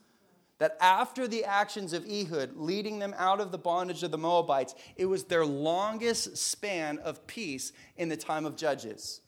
That 0.59 0.77
after 0.79 1.27
the 1.27 1.45
actions 1.45 1.91
of 1.93 2.05
Ehud, 2.05 2.51
leading 2.55 2.99
them 2.99 3.15
out 3.17 3.39
of 3.39 3.51
the 3.51 3.57
bondage 3.57 4.03
of 4.03 4.11
the 4.11 4.17
Moabites, 4.17 4.75
it 4.95 5.05
was 5.05 5.23
their 5.23 5.45
longest 5.45 6.37
span 6.37 6.99
of 6.99 7.25
peace 7.25 7.71
in 7.97 8.09
the 8.09 8.17
time 8.17 8.45
of 8.45 8.55
judges 8.55 9.21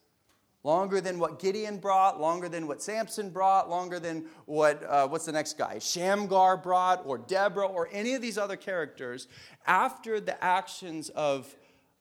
longer 0.63 1.01
than 1.01 1.19
what 1.19 1.39
Gideon 1.39 1.77
brought, 1.77 2.21
longer 2.21 2.47
than 2.47 2.67
what 2.67 2.81
Samson 2.81 3.29
brought, 3.29 3.69
longer 3.69 3.99
than 3.99 4.25
what, 4.45 4.83
uh, 4.83 5.07
what's 5.07 5.25
the 5.25 5.31
next 5.31 5.57
guy? 5.57 5.79
Shamgar 5.79 6.57
brought, 6.57 7.05
or 7.05 7.17
Deborah, 7.17 7.67
or 7.67 7.89
any 7.91 8.13
of 8.13 8.21
these 8.21 8.37
other 8.37 8.55
characters. 8.55 9.27
After 9.67 10.19
the 10.19 10.41
actions 10.43 11.09
of, 11.09 11.53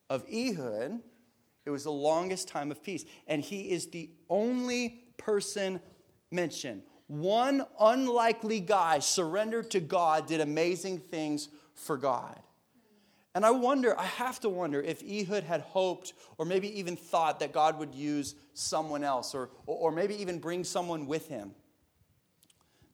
of 0.08 0.24
Ehud, 0.32 1.00
it 1.64 1.70
was 1.70 1.84
the 1.84 1.92
longest 1.92 2.48
time 2.48 2.70
of 2.70 2.82
peace. 2.82 3.04
And 3.26 3.42
he 3.42 3.72
is 3.72 3.88
the 3.88 4.10
only 4.28 5.04
person 5.16 5.80
mentioned. 6.30 6.82
One 7.08 7.64
unlikely 7.78 8.60
guy 8.60 9.00
surrendered 9.00 9.70
to 9.72 9.80
God, 9.80 10.26
did 10.26 10.40
amazing 10.40 10.98
things 10.98 11.48
for 11.74 11.96
God. 11.96 12.38
And 13.34 13.46
I 13.46 13.50
wonder, 13.50 13.98
I 13.98 14.04
have 14.04 14.40
to 14.40 14.50
wonder 14.50 14.80
if 14.80 15.02
Ehud 15.02 15.44
had 15.44 15.62
hoped 15.62 16.12
or 16.36 16.44
maybe 16.44 16.78
even 16.78 16.96
thought 16.96 17.40
that 17.40 17.52
God 17.52 17.78
would 17.78 17.94
use 17.94 18.34
someone 18.52 19.02
else 19.02 19.34
or, 19.34 19.50
or 19.66 19.90
maybe 19.90 20.20
even 20.20 20.38
bring 20.38 20.64
someone 20.64 21.06
with 21.06 21.28
him. 21.28 21.52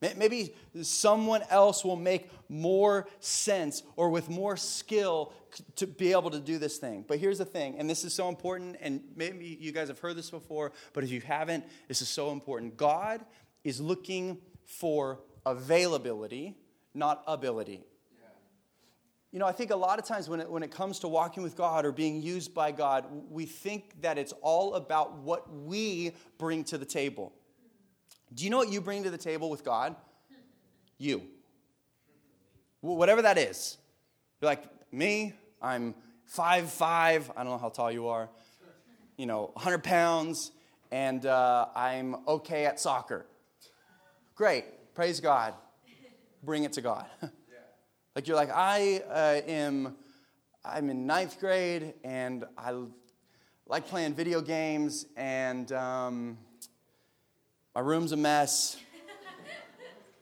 Maybe 0.01 0.55
someone 0.81 1.41
else 1.49 1.83
will 1.83 1.97
make 1.97 2.29
more 2.47 3.09
sense 3.19 3.83
or 3.97 4.09
with 4.09 4.29
more 4.29 4.55
skill 4.55 5.33
to 5.75 5.87
be 5.87 6.13
able 6.13 6.29
to 6.31 6.39
do 6.39 6.57
this 6.57 6.77
thing. 6.77 7.03
But 7.05 7.19
here's 7.19 7.39
the 7.39 7.45
thing, 7.45 7.77
and 7.77 7.89
this 7.89 8.05
is 8.05 8.13
so 8.13 8.29
important, 8.29 8.77
and 8.79 9.01
maybe 9.17 9.57
you 9.59 9.73
guys 9.73 9.89
have 9.89 9.99
heard 9.99 10.15
this 10.15 10.29
before, 10.29 10.71
but 10.93 11.03
if 11.03 11.11
you 11.11 11.19
haven't, 11.19 11.65
this 11.89 12.01
is 12.01 12.07
so 12.07 12.31
important. 12.31 12.77
God 12.77 13.25
is 13.65 13.81
looking 13.81 14.37
for 14.63 15.19
availability, 15.45 16.55
not 16.93 17.21
ability. 17.27 17.83
You 19.31 19.37
know, 19.37 19.45
I 19.45 19.51
think 19.51 19.69
a 19.69 19.75
lot 19.75 19.99
of 19.99 20.05
times 20.05 20.27
when 20.27 20.39
it, 20.39 20.49
when 20.49 20.63
it 20.63 20.71
comes 20.71 20.99
to 20.99 21.07
walking 21.07 21.43
with 21.43 21.55
God 21.55 21.85
or 21.85 21.91
being 21.91 22.21
used 22.21 22.53
by 22.53 22.71
God, 22.71 23.05
we 23.29 23.45
think 23.45 24.01
that 24.01 24.17
it's 24.17 24.33
all 24.41 24.73
about 24.73 25.17
what 25.19 25.53
we 25.53 26.13
bring 26.39 26.63
to 26.65 26.79
the 26.79 26.85
table. 26.85 27.31
Do 28.33 28.43
you 28.43 28.49
know 28.49 28.57
what 28.57 28.71
you 28.71 28.81
bring 28.81 29.03
to 29.03 29.11
the 29.11 29.17
table 29.17 29.49
with 29.49 29.63
God? 29.63 29.95
You. 30.97 31.23
Whatever 32.81 33.21
that 33.21 33.37
is. 33.37 33.77
You're 34.41 34.49
like, 34.49 34.63
me, 34.91 35.33
I'm 35.61 35.93
five 36.25 36.71
five. 36.71 37.29
I 37.35 37.43
don't 37.43 37.51
know 37.53 37.57
how 37.57 37.69
tall 37.69 37.91
you 37.91 38.07
are. 38.07 38.29
You 39.17 39.25
know, 39.25 39.51
100 39.53 39.83
pounds, 39.83 40.51
and 40.91 41.25
uh, 41.25 41.67
I'm 41.75 42.15
okay 42.27 42.65
at 42.65 42.79
soccer. 42.79 43.25
Great. 44.33 44.65
Praise 44.95 45.19
God. 45.19 45.53
Bring 46.41 46.63
it 46.63 46.73
to 46.73 46.81
God. 46.81 47.05
like 48.15 48.27
you're 48.27 48.35
like, 48.35 48.51
I 48.51 49.01
uh, 49.09 49.41
am, 49.47 49.95
I'm 50.65 50.89
in 50.89 51.05
ninth 51.05 51.39
grade, 51.39 51.93
and 52.03 52.45
I 52.57 52.73
like 53.67 53.87
playing 53.87 54.15
video 54.15 54.41
games, 54.41 55.05
and 55.15 55.71
um, 55.71 56.37
my 57.75 57.81
room's 57.81 58.11
a 58.11 58.17
mess. 58.17 58.77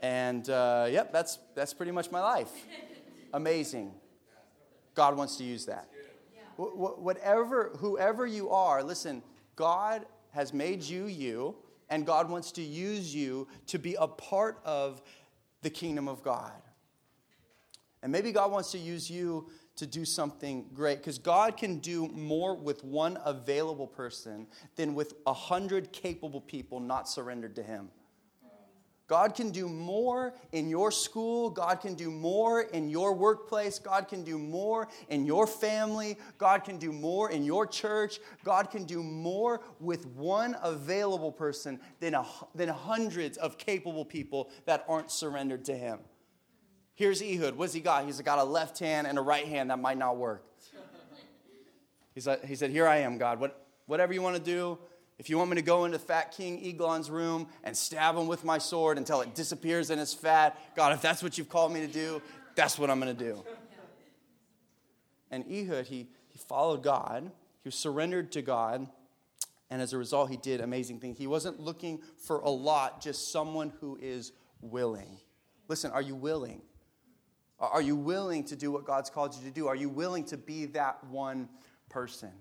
and 0.01 0.49
uh, 0.49 0.87
yep, 0.91 1.13
that's, 1.13 1.39
that's 1.55 1.73
pretty 1.73 1.91
much 1.91 2.11
my 2.11 2.21
life. 2.21 2.51
Amazing. 3.33 3.93
God 4.93 5.15
wants 5.15 5.37
to 5.37 5.43
use 5.43 5.65
that. 5.65 5.89
Whatever, 6.57 7.71
whoever 7.77 8.25
you 8.25 8.49
are, 8.49 8.83
listen, 8.83 9.21
God 9.55 10.05
has 10.31 10.53
made 10.53 10.83
you 10.83 11.05
you, 11.05 11.55
and 11.89 12.05
God 12.05 12.29
wants 12.29 12.51
to 12.53 12.61
use 12.61 13.15
you 13.15 13.47
to 13.67 13.79
be 13.79 13.95
a 13.99 14.07
part 14.07 14.59
of 14.65 15.01
the 15.61 15.69
kingdom 15.69 16.07
of 16.07 16.23
God. 16.23 16.51
And 18.03 18.11
maybe 18.11 18.31
God 18.31 18.51
wants 18.51 18.71
to 18.71 18.77
use 18.77 19.09
you 19.09 19.49
to 19.77 19.85
do 19.85 20.05
something 20.05 20.65
great 20.73 20.99
because 20.99 21.17
God 21.17 21.57
can 21.57 21.79
do 21.79 22.07
more 22.09 22.55
with 22.55 22.83
one 22.83 23.17
available 23.25 23.87
person 23.87 24.47
than 24.75 24.95
with 24.95 25.13
a 25.25 25.33
hundred 25.33 25.91
capable 25.91 26.41
people 26.41 26.79
not 26.79 27.07
surrendered 27.07 27.55
to 27.55 27.63
Him. 27.63 27.89
God 29.07 29.35
can 29.35 29.51
do 29.51 29.69
more 29.69 30.33
in 30.51 30.67
your 30.67 30.91
school. 30.91 31.49
God 31.49 31.79
can 31.79 31.95
do 31.95 32.11
more 32.11 32.63
in 32.63 32.89
your 32.89 33.13
workplace. 33.13 33.79
God 33.79 34.09
can 34.09 34.23
do 34.23 34.37
more 34.37 34.89
in 35.07 35.25
your 35.25 35.47
family. 35.47 36.17
God 36.37 36.65
can 36.65 36.77
do 36.77 36.91
more 36.91 37.31
in 37.31 37.45
your 37.45 37.65
church. 37.65 38.19
God 38.43 38.69
can 38.69 38.83
do 38.83 39.01
more 39.01 39.61
with 39.79 40.05
one 40.07 40.57
available 40.61 41.31
person 41.31 41.79
than, 42.01 42.15
a, 42.15 42.25
than 42.53 42.67
hundreds 42.67 43.37
of 43.37 43.57
capable 43.57 44.03
people 44.03 44.51
that 44.65 44.83
aren't 44.89 45.09
surrendered 45.09 45.63
to 45.65 45.75
Him. 45.75 45.99
Here's 46.97 47.21
Ehud. 47.21 47.55
What's 47.55 47.73
he 47.73 47.79
got? 47.79 48.05
He's 48.05 48.19
got 48.21 48.39
a 48.39 48.43
left 48.43 48.79
hand 48.79 49.05
and 49.05 49.19
a 49.19 49.21
right 49.21 49.45
hand 49.45 49.69
that 49.69 49.77
might 49.77 49.99
not 49.99 50.17
work. 50.17 50.43
He's 52.15 52.25
like, 52.25 52.43
he 52.43 52.55
said, 52.55 52.71
Here 52.71 52.87
I 52.87 52.97
am, 52.97 53.19
God. 53.19 53.39
What, 53.39 53.63
whatever 53.85 54.13
you 54.13 54.23
want 54.23 54.35
to 54.35 54.41
do, 54.41 54.79
if 55.19 55.29
you 55.29 55.37
want 55.37 55.51
me 55.51 55.57
to 55.57 55.61
go 55.61 55.85
into 55.85 55.99
Fat 55.99 56.31
King 56.35 56.59
Eglon's 56.65 57.11
room 57.11 57.49
and 57.63 57.77
stab 57.77 58.15
him 58.15 58.25
with 58.25 58.43
my 58.43 58.57
sword 58.57 58.97
until 58.97 59.21
it 59.21 59.35
disappears 59.35 59.91
in 59.91 59.99
his 59.99 60.11
fat, 60.11 60.57
God, 60.75 60.91
if 60.91 60.99
that's 60.99 61.21
what 61.21 61.37
you've 61.37 61.49
called 61.49 61.71
me 61.71 61.81
to 61.81 61.87
do, 61.87 62.19
that's 62.55 62.79
what 62.79 62.89
I'm 62.89 62.99
going 62.99 63.15
to 63.15 63.23
do. 63.23 63.43
And 65.29 65.45
Ehud, 65.51 65.85
he, 65.85 66.07
he 66.29 66.39
followed 66.39 66.81
God, 66.81 67.25
he 67.61 67.67
was 67.67 67.75
surrendered 67.75 68.31
to 68.31 68.41
God, 68.41 68.87
and 69.69 69.83
as 69.83 69.93
a 69.93 69.99
result, 69.99 70.31
he 70.31 70.37
did 70.37 70.61
amazing 70.61 70.99
things. 70.99 71.19
He 71.19 71.27
wasn't 71.27 71.59
looking 71.59 72.01
for 72.17 72.39
a 72.39 72.49
lot, 72.49 73.01
just 73.01 73.31
someone 73.31 73.71
who 73.81 73.99
is 74.01 74.31
willing. 74.61 75.19
Listen, 75.67 75.91
are 75.91 76.01
you 76.01 76.15
willing? 76.15 76.63
Are 77.59 77.81
you 77.81 77.95
willing 77.95 78.43
to 78.45 78.55
do 78.55 78.71
what 78.71 78.85
God's 78.85 79.09
called 79.09 79.35
you 79.35 79.43
to 79.47 79.51
do? 79.51 79.67
Are 79.67 79.75
you 79.75 79.89
willing 79.89 80.23
to 80.25 80.37
be 80.37 80.65
that 80.67 81.03
one 81.05 81.49
person? 81.89 82.31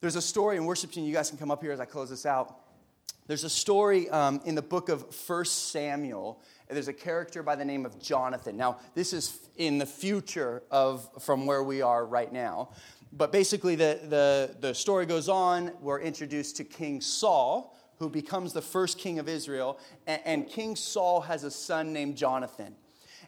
There's 0.00 0.16
a 0.16 0.22
story 0.22 0.56
in 0.56 0.64
worship 0.64 0.90
team. 0.90 1.04
You 1.04 1.12
guys 1.12 1.28
can 1.28 1.38
come 1.38 1.50
up 1.50 1.62
here 1.62 1.72
as 1.72 1.80
I 1.80 1.84
close 1.84 2.10
this 2.10 2.26
out. 2.26 2.60
There's 3.26 3.44
a 3.44 3.50
story 3.50 4.08
um, 4.10 4.40
in 4.44 4.54
the 4.54 4.62
book 4.62 4.88
of 4.90 5.14
First 5.14 5.70
Samuel. 5.70 6.42
There's 6.68 6.88
a 6.88 6.92
character 6.92 7.42
by 7.42 7.56
the 7.56 7.64
name 7.64 7.86
of 7.86 7.98
Jonathan. 7.98 8.56
Now, 8.56 8.78
this 8.94 9.12
is 9.12 9.38
in 9.56 9.78
the 9.78 9.86
future 9.86 10.62
of 10.70 11.08
from 11.22 11.46
where 11.46 11.62
we 11.62 11.80
are 11.80 12.04
right 12.04 12.30
now. 12.30 12.70
But 13.12 13.32
basically, 13.32 13.76
the, 13.76 14.00
the, 14.08 14.56
the 14.60 14.74
story 14.74 15.06
goes 15.06 15.28
on. 15.28 15.72
We're 15.80 16.00
introduced 16.00 16.56
to 16.56 16.64
King 16.64 17.00
Saul, 17.00 17.76
who 17.98 18.10
becomes 18.10 18.52
the 18.52 18.62
first 18.62 18.98
king 18.98 19.18
of 19.18 19.28
Israel. 19.28 19.78
and, 20.06 20.20
and 20.24 20.48
King 20.48 20.74
Saul 20.74 21.22
has 21.22 21.44
a 21.44 21.50
son 21.50 21.92
named 21.92 22.16
Jonathan. 22.16 22.74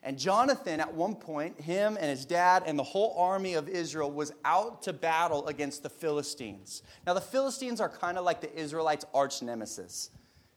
And 0.03 0.19
Jonathan, 0.19 0.81
at 0.81 0.95
one 0.95 1.15
point, 1.15 1.61
him 1.61 1.97
and 2.01 2.11
his 2.11 2.25
dad 2.25 2.63
and 2.67 2.79
the 2.79 2.85
whole 2.85 3.15
army 3.19 3.55
of 3.55 3.69
Israel 3.69 4.11
was 4.11 4.33
out 4.45 4.83
to 4.83 4.93
battle 4.93 5.47
against 5.49 5.83
the 5.83 5.89
Philistines. 5.91 6.83
Now, 7.07 7.15
the 7.15 7.21
Philistines 7.21 7.81
are 7.81 7.89
kind 7.89 8.19
of 8.19 8.25
like 8.25 8.41
the 8.41 8.55
Israelites' 8.55 9.05
arch 9.13 9.43
nemesis. 9.43 10.11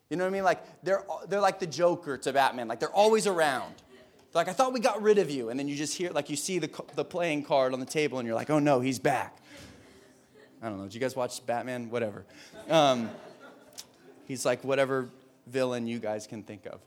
You 0.09 0.17
know 0.17 0.23
what 0.23 0.29
I 0.29 0.33
mean? 0.33 0.43
Like, 0.43 0.83
they're, 0.83 1.03
they're 1.27 1.41
like 1.41 1.59
the 1.59 1.67
Joker 1.67 2.17
to 2.17 2.33
Batman. 2.33 2.67
Like, 2.67 2.79
they're 2.79 2.89
always 2.89 3.27
around. 3.27 3.73
Like, 4.33 4.47
I 4.47 4.53
thought 4.53 4.73
we 4.73 4.79
got 4.79 5.01
rid 5.01 5.17
of 5.17 5.31
you. 5.31 5.49
And 5.49 5.59
then 5.59 5.67
you 5.67 5.75
just 5.75 5.97
hear, 5.97 6.11
like, 6.11 6.29
you 6.29 6.35
see 6.35 6.59
the, 6.59 6.69
the 6.95 7.05
playing 7.05 7.43
card 7.43 7.73
on 7.73 7.79
the 7.79 7.85
table 7.85 8.19
and 8.19 8.27
you're 8.27 8.35
like, 8.35 8.49
oh 8.49 8.59
no, 8.59 8.79
he's 8.79 8.99
back. 8.99 9.37
I 10.61 10.69
don't 10.69 10.77
know. 10.77 10.83
Did 10.83 10.93
you 10.93 10.99
guys 10.99 11.15
watch 11.15 11.45
Batman? 11.45 11.89
Whatever. 11.89 12.25
Um, 12.69 13.09
he's 14.25 14.45
like 14.45 14.63
whatever 14.63 15.09
villain 15.47 15.87
you 15.87 15.99
guys 15.99 16.27
can 16.27 16.43
think 16.43 16.65
of. 16.65 16.81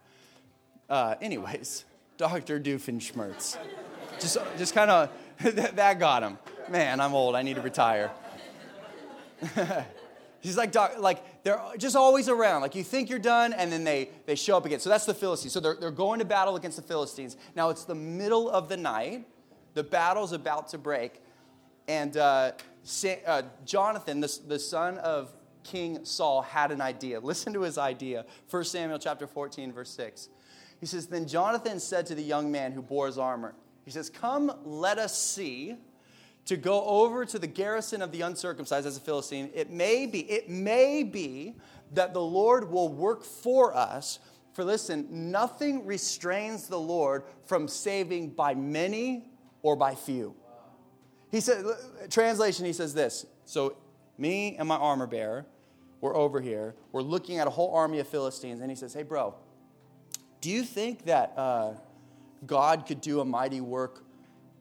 Uh, 0.89 1.15
anyways. 1.21 1.85
Dr. 2.17 2.61
Doofenshmirtz. 2.61 3.57
Just, 4.21 4.39
just 4.59 4.75
kind 4.75 4.91
of, 4.91 5.11
that 5.75 5.99
got 5.99 6.23
him. 6.23 6.39
Man, 6.69 7.01
I'm 7.01 7.15
old. 7.15 7.35
I 7.35 7.43
need 7.43 7.57
to 7.57 7.63
retire. 7.63 8.11
He's 10.41 10.57
like, 10.57 10.73
doc, 10.73 10.95
like 10.99 11.43
they're 11.45 11.61
just 11.79 11.95
always 11.95 12.29
around. 12.29 12.63
Like 12.63 12.75
you 12.75 12.83
think 12.83 13.09
you're 13.11 13.19
done, 13.19 13.53
and 13.53 13.71
then 13.71 13.85
they, 13.85 14.11
they 14.27 14.35
show 14.35 14.57
up 14.57 14.67
again. 14.67 14.81
So 14.81 14.91
that's 14.91 15.07
the 15.07 15.15
Philistines. 15.15 15.53
So 15.53 15.61
they're, 15.61 15.77
they're 15.77 15.91
going 15.91 16.19
to 16.19 16.25
battle 16.25 16.57
against 16.57 16.77
the 16.77 16.83
Philistines. 16.83 17.37
Now 17.55 17.71
it's 17.71 17.85
the 17.85 17.95
middle 17.95 18.51
of 18.51 18.69
the 18.69 18.77
night. 18.77 19.27
The 19.75 19.85
battle's 19.85 20.33
about 20.33 20.69
to 20.69 20.79
break. 20.79 21.21
And 21.89 22.17
uh, 22.17 22.53
uh, 23.27 23.43
Jonathan, 23.65 24.21
the, 24.21 24.39
the 24.47 24.59
son 24.59 24.99
of 24.99 25.33
King 25.63 26.05
Saul, 26.05 26.43
had 26.43 26.73
an 26.73 26.81
idea. 26.81 27.21
Listen 27.21 27.53
to 27.53 27.63
his 27.63 27.79
idea. 27.79 28.25
1 28.51 28.65
Samuel 28.65 28.99
chapter 28.99 29.27
14, 29.27 29.73
verse 29.73 29.91
6. 29.91 30.29
He 30.83 30.87
says, 30.87 31.07
Then 31.07 31.29
Jonathan 31.29 31.79
said 31.79 32.07
to 32.07 32.17
the 32.17 32.25
young 32.25 32.51
man 32.51 32.73
who 32.73 32.83
bore 32.83 33.07
his 33.07 33.17
armor, 33.17 33.55
He 33.85 33.93
says, 33.93 34.11
Come, 34.11 34.53
let 34.65 34.99
us 34.99 35.17
see 35.17 35.77
to 36.47 36.57
go 36.57 36.85
over 36.85 37.25
to 37.25 37.39
the 37.39 37.47
garrison 37.47 38.03
of 38.03 38.11
the 38.11 38.23
uncircumcised 38.23 38.85
as 38.85 38.97
a 38.97 39.01
Philistine. 39.01 39.49
It 39.55 39.71
may 39.71 40.07
be, 40.07 40.29
it 40.29 40.51
may 40.51 41.05
be 41.05 41.55
that 41.93 42.13
the 42.13 42.21
Lord 42.21 42.69
will 42.69 42.89
work 42.89 43.23
for 43.23 43.77
us. 43.77 44.19
For 44.55 44.65
listen, 44.65 45.31
nothing 45.31 45.87
restrains 45.87 46.67
the 46.67 46.81
Lord 46.81 47.23
from 47.45 47.69
saving 47.69 48.31
by 48.31 48.55
many 48.55 49.31
or 49.63 49.77
by 49.77 49.95
few. 49.95 50.35
He 51.31 51.41
said, 51.41 51.65
translation, 52.11 52.67
he 52.67 52.73
says 52.73 52.93
this. 52.93 53.25
So, 53.45 53.77
me 54.19 54.57
and 54.59 54.67
my 54.67 54.77
armor 54.77 55.07
bearer, 55.07 55.47
we're 56.01 56.17
over 56.17 56.41
here. 56.41 56.75
We're 56.91 57.03
looking 57.03 57.39
at 57.39 57.47
a 57.47 57.51
whole 57.51 57.73
army 57.73 58.01
of 58.01 58.09
Philistines. 58.09 58.61
And 58.61 58.69
he 58.69 58.75
says, 58.75 58.93
Hey, 58.93 59.05
bro, 59.05 59.37
do 60.43 60.51
you 60.51 60.65
think 60.65 61.05
that 61.05 61.33
uh, 61.37 61.75
God 62.45 62.85
could 62.87 63.01
do 63.01 63.21
a 63.21 63.25
mighty 63.25 63.61
work 63.61 64.05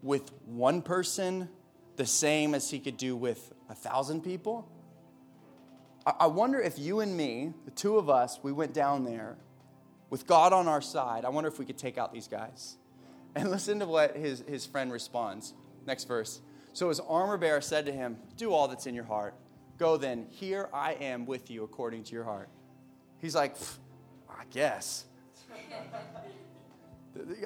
with 0.04 0.32
one 0.46 0.84
person 0.84 1.50
the 1.96 2.06
same 2.06 2.54
as 2.54 2.70
he 2.70 2.80
could 2.80 2.98
do 2.98 3.16
with 3.16 3.52
a 3.68 3.74
thousand 3.74 4.22
people? 4.22 4.70
I, 6.06 6.14
I 6.22 6.28
wonder 6.28 6.62
if 6.62 6.78
you 6.78 7.00
and 7.00 7.18
me, 7.18 7.54
the 7.66 7.72
two 7.72 7.98
of 7.98 8.12
us, 8.12 8.40
we 8.44 8.52
went 8.52 8.74
down 8.74 9.06
there 9.06 9.38
with 10.12 10.28
God 10.28 10.54
on 10.54 10.68
our 10.68 10.82
side. 10.82 11.26
I 11.26 11.30
wonder 11.30 11.48
if 11.48 11.58
we 11.58 11.66
could 11.66 11.80
take 11.80 11.98
out 11.98 12.14
these 12.14 12.28
guys. 12.28 12.78
And 13.34 13.50
listen 13.50 13.80
to 13.80 13.88
what 13.88 14.16
his, 14.16 14.44
his 14.48 14.68
friend 14.68 14.92
responds. 14.92 15.54
Next 15.88 16.04
verse. 16.04 16.42
So 16.74 16.90
his 16.90 17.00
armor 17.00 17.38
bearer 17.38 17.62
said 17.62 17.88
to 17.88 17.92
him, 17.92 18.18
Do 18.38 18.54
all 18.54 18.68
that's 18.68 18.86
in 18.86 18.94
your 18.94 19.06
heart. 19.06 19.34
Go 19.80 19.98
then, 19.98 20.28
here 20.30 20.70
I 20.72 20.94
am 20.94 21.26
with 21.26 21.50
you 21.50 21.64
according 21.64 22.04
to 22.04 22.14
your 22.14 22.24
heart. 22.24 22.50
He's 23.20 23.34
like, 23.34 23.56
I 24.30 24.44
guess. 24.52 25.06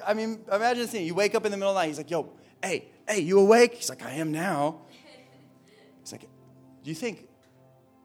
I 0.06 0.14
mean, 0.14 0.44
imagine 0.52 0.82
this 0.82 0.90
thing. 0.90 1.06
You 1.06 1.14
wake 1.14 1.34
up 1.34 1.44
in 1.44 1.50
the 1.50 1.56
middle 1.56 1.70
of 1.70 1.74
the 1.74 1.80
night. 1.80 1.88
He's 1.88 1.98
like, 1.98 2.10
yo, 2.10 2.32
hey, 2.62 2.88
Hey, 3.08 3.20
you 3.20 3.38
awake? 3.38 3.74
He's 3.74 3.88
like, 3.88 4.04
I 4.04 4.12
am 4.12 4.32
now. 4.32 4.80
He's 6.00 6.12
like, 6.12 6.22
Do 6.22 6.90
you 6.90 6.94
think, 6.94 7.28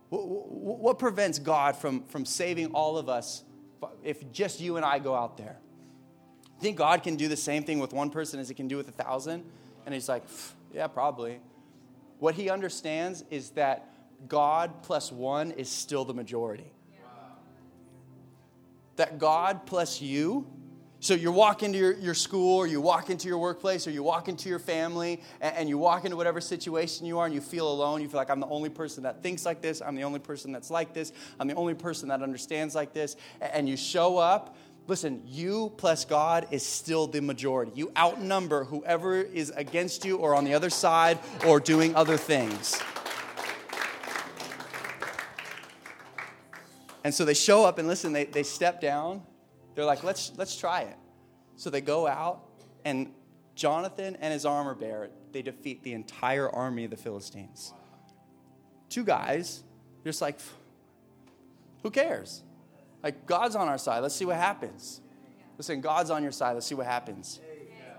what, 0.10 0.28
what 0.28 1.00
prevents 1.00 1.40
God 1.40 1.76
from, 1.76 2.04
from 2.06 2.26
saving 2.26 2.68
all 2.68 2.98
of 2.98 3.10
us 3.10 3.44
if 4.04 4.32
just 4.32 4.60
you 4.60 4.78
and 4.78 4.86
I 4.86 5.00
go 5.00 5.16
out 5.16 5.38
there? 5.38 5.58
Think 6.60 6.78
God 6.78 7.02
can 7.02 7.16
do 7.16 7.28
the 7.28 7.38
same 7.38 7.64
thing 7.64 7.80
with 7.80 7.94
one 7.94 8.12
person 8.12 8.40
as 8.40 8.48
he 8.48 8.54
can 8.54 8.68
do 8.68 8.78
with 8.78 8.90
a 8.90 8.92
thousand? 8.92 9.44
And 9.86 9.94
he's 9.94 10.08
like, 10.08 10.24
Yeah, 10.72 10.88
probably. 10.88 11.40
What 12.20 12.36
he 12.36 12.52
understands 12.52 13.24
is 13.32 13.52
that 13.52 13.88
God 14.28 14.84
plus 14.84 15.12
one 15.12 15.50
is 15.52 15.70
still 15.70 16.06
the 16.06 16.14
majority. 16.14 16.72
That 18.98 19.20
God 19.20 19.66
plus 19.66 20.02
you 20.02 20.48
so 21.02 21.16
you 21.16 21.32
walk 21.32 21.64
into 21.64 21.80
your, 21.80 21.94
your 21.94 22.14
school, 22.14 22.58
or 22.58 22.68
you 22.68 22.80
walk 22.80 23.10
into 23.10 23.28
your 23.28 23.40
workplace, 23.40 23.88
or 23.88 23.92
you 23.92 24.04
walk 24.04 24.28
into 24.28 24.50
your 24.50 24.60
family, 24.60 25.24
and, 25.42 25.56
and, 25.56 25.68
you 25.68 25.80
walk 25.80 26.06
into 26.06 26.16
whatever 26.16 26.40
situation 26.40 27.08
you 27.08 27.18
are, 27.18 27.26
and 27.26 27.34
you 27.34 27.42
feel 27.42 27.68
alone. 27.72 28.04
You 28.04 28.08
feel 28.08 28.20
like 28.20 28.30
I'm 28.30 28.40
the 28.40 28.48
only 28.50 28.70
person 28.70 29.02
that 29.02 29.24
thinks 29.24 29.44
like 29.44 29.64
this. 29.64 29.82
I'm 29.82 29.96
the 29.96 30.04
only 30.04 30.20
person 30.20 30.52
that's 30.52 30.70
like 30.70 30.94
this. 30.94 31.12
I'm 31.40 31.48
the 31.48 31.56
only 31.56 31.74
person 31.74 32.10
that 32.10 32.22
understands 32.22 32.76
like 32.76 32.94
this. 32.94 33.16
And 33.42 33.68
you 33.68 33.78
show 33.78 34.20
up. 34.20 34.56
Listen, 34.86 35.24
you 35.26 35.74
plus 35.78 36.06
God 36.06 36.46
is 36.52 36.64
still 36.64 37.08
the 37.08 37.20
majority. 37.20 37.72
You 37.74 37.92
outnumber 37.98 38.66
whoever 38.66 39.16
is 39.16 39.50
against 39.56 40.06
you, 40.06 40.18
or 40.18 40.36
on 40.36 40.44
the 40.44 40.54
other 40.54 40.70
side, 40.70 41.18
or 41.48 41.60
doing 41.60 41.96
other 41.96 42.16
things. 42.16 42.80
And 47.04 47.14
so 47.14 47.26
they 47.26 47.34
show 47.34 47.66
up 47.66 47.80
and 47.80 47.88
listen, 47.88 48.14
they, 48.14 48.26
they 48.26 48.44
step 48.44 48.80
down 48.80 49.24
they're 49.76 49.86
like, 49.86 50.04
let's, 50.04 50.32
let's 50.38 50.56
try 50.56 50.82
it. 50.82 50.98
So 51.56 51.70
they 51.70 51.82
go 51.82 52.08
out, 52.08 52.42
and 52.84 53.12
Jonathan 53.56 54.18
and 54.20 54.34
his 54.34 54.46
armor 54.46 54.76
bearer, 54.76 55.10
they 55.32 55.42
defeat 55.42 55.84
the 55.84 55.94
entire 55.94 56.50
army 56.50 56.86
of 56.86 56.92
the 56.92 56.98
Philistines. 56.98 57.74
Two 58.90 59.04
guys, 59.04 59.64
just 60.04 60.22
like, 60.22 60.40
who 61.84 61.92
cares? 61.92 62.44
Like, 63.04 63.26
God's 63.26 63.56
on 63.56 63.68
our 63.68 63.78
side. 63.78 64.00
Let's 64.00 64.16
see 64.16 64.26
what 64.26 64.36
happens. 64.36 65.02
Listen, 65.58 65.82
God's 65.82 66.10
on 66.10 66.24
your 66.24 66.32
side. 66.32 66.54
Let's 66.54 66.66
see 66.66 66.76
what 66.76 66.88
happens. 66.88 67.40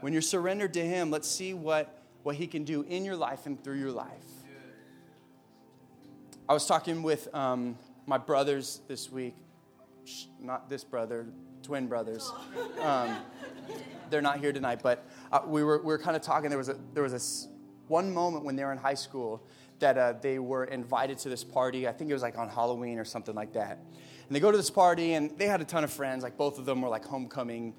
When 0.01 0.13
you're 0.13 0.23
surrendered 0.23 0.75
to 0.75 0.85
Him, 0.85 1.11
let's 1.11 1.29
see 1.29 1.55
what, 1.55 2.03
what 2.23 2.37
He 2.37 2.47
can 2.47 2.65
do 2.65 2.83
in 2.83 3.05
your 3.05 3.17
life 3.17 3.47
and 3.47 3.63
through 3.63 3.79
your 3.79 3.93
life. 3.93 4.09
I 6.49 6.55
was 6.55 6.67
talking 6.67 7.03
with 7.03 7.33
um, 7.35 7.79
my 8.07 8.19
brothers 8.19 8.81
this 8.89 9.11
week. 9.11 9.35
Not 10.41 10.69
this 10.69 10.85
brother, 10.85 11.27
twin 11.63 11.87
brothers. 11.87 12.31
Um, 12.81 13.17
they're 14.11 14.21
not 14.21 14.41
here 14.41 14.53
tonight, 14.53 14.81
but 14.83 15.07
uh, 15.31 15.41
we 15.47 15.63
were, 15.63 15.79
we 15.79 15.87
were 15.87 15.99
kind 15.99 16.17
of 16.17 16.23
talking. 16.23 16.51
There 16.51 16.59
was, 16.59 16.69
a, 16.69 16.77
there 16.93 17.03
was 17.03 17.13
a, 17.15 17.89
one 17.89 18.13
moment 18.13 18.45
when 18.45 18.57
they 18.57 18.65
were 18.65 18.73
in 18.73 18.79
high 18.79 18.95
school 18.95 19.43
that 19.79 19.99
uh, 19.99 20.15
they 20.21 20.39
were 20.39 20.65
invited 20.65 21.19
to 21.19 21.29
this 21.29 21.45
party. 21.45 21.89
I 21.89 21.93
think 21.93 22.11
it 22.11 22.15
was 22.15 22.23
like 22.23 22.39
on 22.39 22.49
Halloween 22.49 22.99
or 22.99 23.05
something 23.05 23.35
like 23.35 23.53
that. 23.55 23.79
And 24.27 24.37
they 24.37 24.41
go 24.41 24.51
to 24.51 24.57
this 24.57 24.71
party, 24.71 25.15
and 25.15 25.37
they 25.39 25.47
had 25.47 25.61
a 25.61 25.65
ton 25.65 25.85
of 25.85 25.93
friends. 25.93 26.23
Like 26.23 26.37
both 26.37 26.59
of 26.59 26.65
them 26.65 26.83
were 26.83 26.89
like 26.89 27.05
homecoming, 27.05 27.75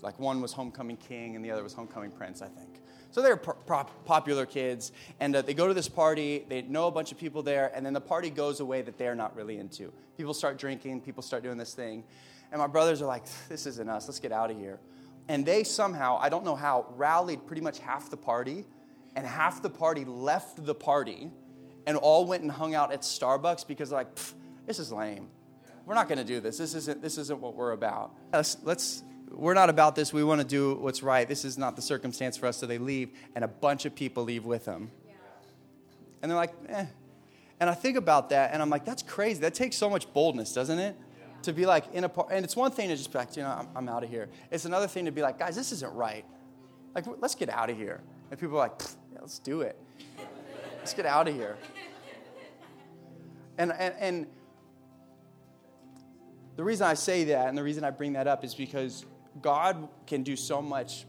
like 0.00 0.18
one 0.18 0.40
was 0.40 0.52
homecoming 0.52 0.96
king, 0.96 1.36
and 1.36 1.44
the 1.44 1.50
other 1.50 1.62
was 1.62 1.74
homecoming 1.74 2.10
prince, 2.10 2.42
I 2.42 2.48
think. 2.48 2.80
So 3.12 3.20
they're 3.20 3.36
popular 3.36 4.46
kids, 4.46 4.90
and 5.20 5.36
uh, 5.36 5.42
they 5.42 5.52
go 5.52 5.68
to 5.68 5.74
this 5.74 5.88
party. 5.88 6.44
They 6.48 6.62
know 6.62 6.86
a 6.86 6.90
bunch 6.90 7.12
of 7.12 7.18
people 7.18 7.42
there, 7.42 7.70
and 7.74 7.84
then 7.84 7.92
the 7.92 8.00
party 8.00 8.30
goes 8.30 8.60
away 8.60 8.80
that 8.82 8.96
they're 8.96 9.14
not 9.14 9.36
really 9.36 9.58
into. 9.58 9.92
People 10.16 10.32
start 10.32 10.58
drinking, 10.58 11.02
people 11.02 11.22
start 11.22 11.42
doing 11.42 11.58
this 11.58 11.74
thing, 11.74 12.04
and 12.50 12.58
my 12.58 12.66
brothers 12.66 13.02
are 13.02 13.06
like, 13.06 13.24
this 13.48 13.66
isn't 13.66 13.88
us. 13.88 14.08
Let's 14.08 14.18
get 14.18 14.32
out 14.32 14.50
of 14.50 14.58
here. 14.58 14.80
And 15.28 15.44
they 15.44 15.62
somehow, 15.62 16.18
I 16.20 16.30
don't 16.30 16.44
know 16.44 16.56
how, 16.56 16.86
rallied 16.96 17.46
pretty 17.46 17.62
much 17.62 17.78
half 17.78 18.08
the 18.10 18.16
party, 18.16 18.64
and 19.14 19.26
half 19.26 19.60
the 19.60 19.70
party 19.70 20.06
left 20.06 20.64
the 20.64 20.74
party 20.74 21.30
and 21.86 21.96
all 21.96 22.26
went 22.26 22.42
and 22.42 22.50
hung 22.50 22.74
out 22.74 22.92
at 22.92 23.02
Starbucks 23.02 23.66
because 23.66 23.92
like, 23.92 24.08
this 24.66 24.78
is 24.78 24.90
lame. 24.90 25.28
We're 25.84 25.94
not 25.94 26.08
to 26.08 26.24
do 26.24 26.40
this. 26.40 26.58
This 26.58 26.74
isn't, 26.74 27.02
this 27.02 27.18
isn't 27.18 27.40
what 27.40 27.54
we're 27.54 27.72
about. 27.72 28.14
Let's, 28.32 28.56
let's, 28.62 29.02
we're 29.34 29.54
not 29.54 29.70
about 29.70 29.94
this. 29.94 30.12
We 30.12 30.24
want 30.24 30.40
to 30.40 30.46
do 30.46 30.74
what's 30.74 31.02
right. 31.02 31.28
This 31.28 31.44
is 31.44 31.58
not 31.58 31.76
the 31.76 31.82
circumstance 31.82 32.36
for 32.36 32.46
us. 32.46 32.56
So 32.56 32.66
they 32.66 32.78
leave, 32.78 33.10
and 33.34 33.44
a 33.44 33.48
bunch 33.48 33.84
of 33.84 33.94
people 33.94 34.24
leave 34.24 34.44
with 34.44 34.64
them. 34.64 34.90
And 36.20 36.30
they're 36.30 36.38
like, 36.38 36.54
eh. 36.68 36.86
And 37.60 37.70
I 37.70 37.74
think 37.74 37.96
about 37.96 38.30
that, 38.30 38.52
and 38.52 38.60
I'm 38.60 38.70
like, 38.70 38.84
that's 38.84 39.02
crazy. 39.02 39.40
That 39.40 39.54
takes 39.54 39.76
so 39.76 39.88
much 39.88 40.12
boldness, 40.12 40.52
doesn't 40.52 40.78
it? 40.78 40.96
to 41.42 41.52
be 41.52 41.66
like 41.66 41.92
in 41.92 42.04
a 42.04 42.08
part, 42.08 42.28
and 42.30 42.44
it's 42.44 42.56
one 42.56 42.70
thing 42.70 42.88
to 42.88 42.96
just 42.96 43.12
be 43.12 43.18
like, 43.18 43.36
you 43.36 43.42
know, 43.42 43.50
I'm, 43.50 43.68
I'm 43.76 43.88
out 43.88 44.04
of 44.04 44.10
here. 44.10 44.28
It's 44.50 44.64
another 44.64 44.86
thing 44.86 45.04
to 45.06 45.12
be 45.12 45.22
like, 45.22 45.38
guys, 45.38 45.56
this 45.56 45.72
isn't 45.72 45.92
right. 45.94 46.24
Like, 46.94 47.04
let's 47.20 47.34
get 47.34 47.48
out 47.48 47.70
of 47.70 47.76
here. 47.76 48.00
And 48.30 48.38
people 48.38 48.56
are 48.56 48.60
like, 48.60 48.72
yeah, 49.12 49.18
let's 49.20 49.38
do 49.38 49.62
it. 49.62 49.78
Let's 50.78 50.94
get 50.94 51.06
out 51.06 51.28
of 51.28 51.34
here. 51.34 51.56
And, 53.58 53.72
and, 53.72 53.94
and 53.98 54.26
the 56.56 56.64
reason 56.64 56.86
I 56.86 56.94
say 56.94 57.24
that 57.24 57.48
and 57.48 57.56
the 57.56 57.62
reason 57.62 57.84
I 57.84 57.90
bring 57.90 58.14
that 58.14 58.26
up 58.26 58.44
is 58.44 58.54
because 58.54 59.04
God 59.40 59.88
can 60.06 60.22
do 60.22 60.36
so 60.36 60.60
much 60.60 61.06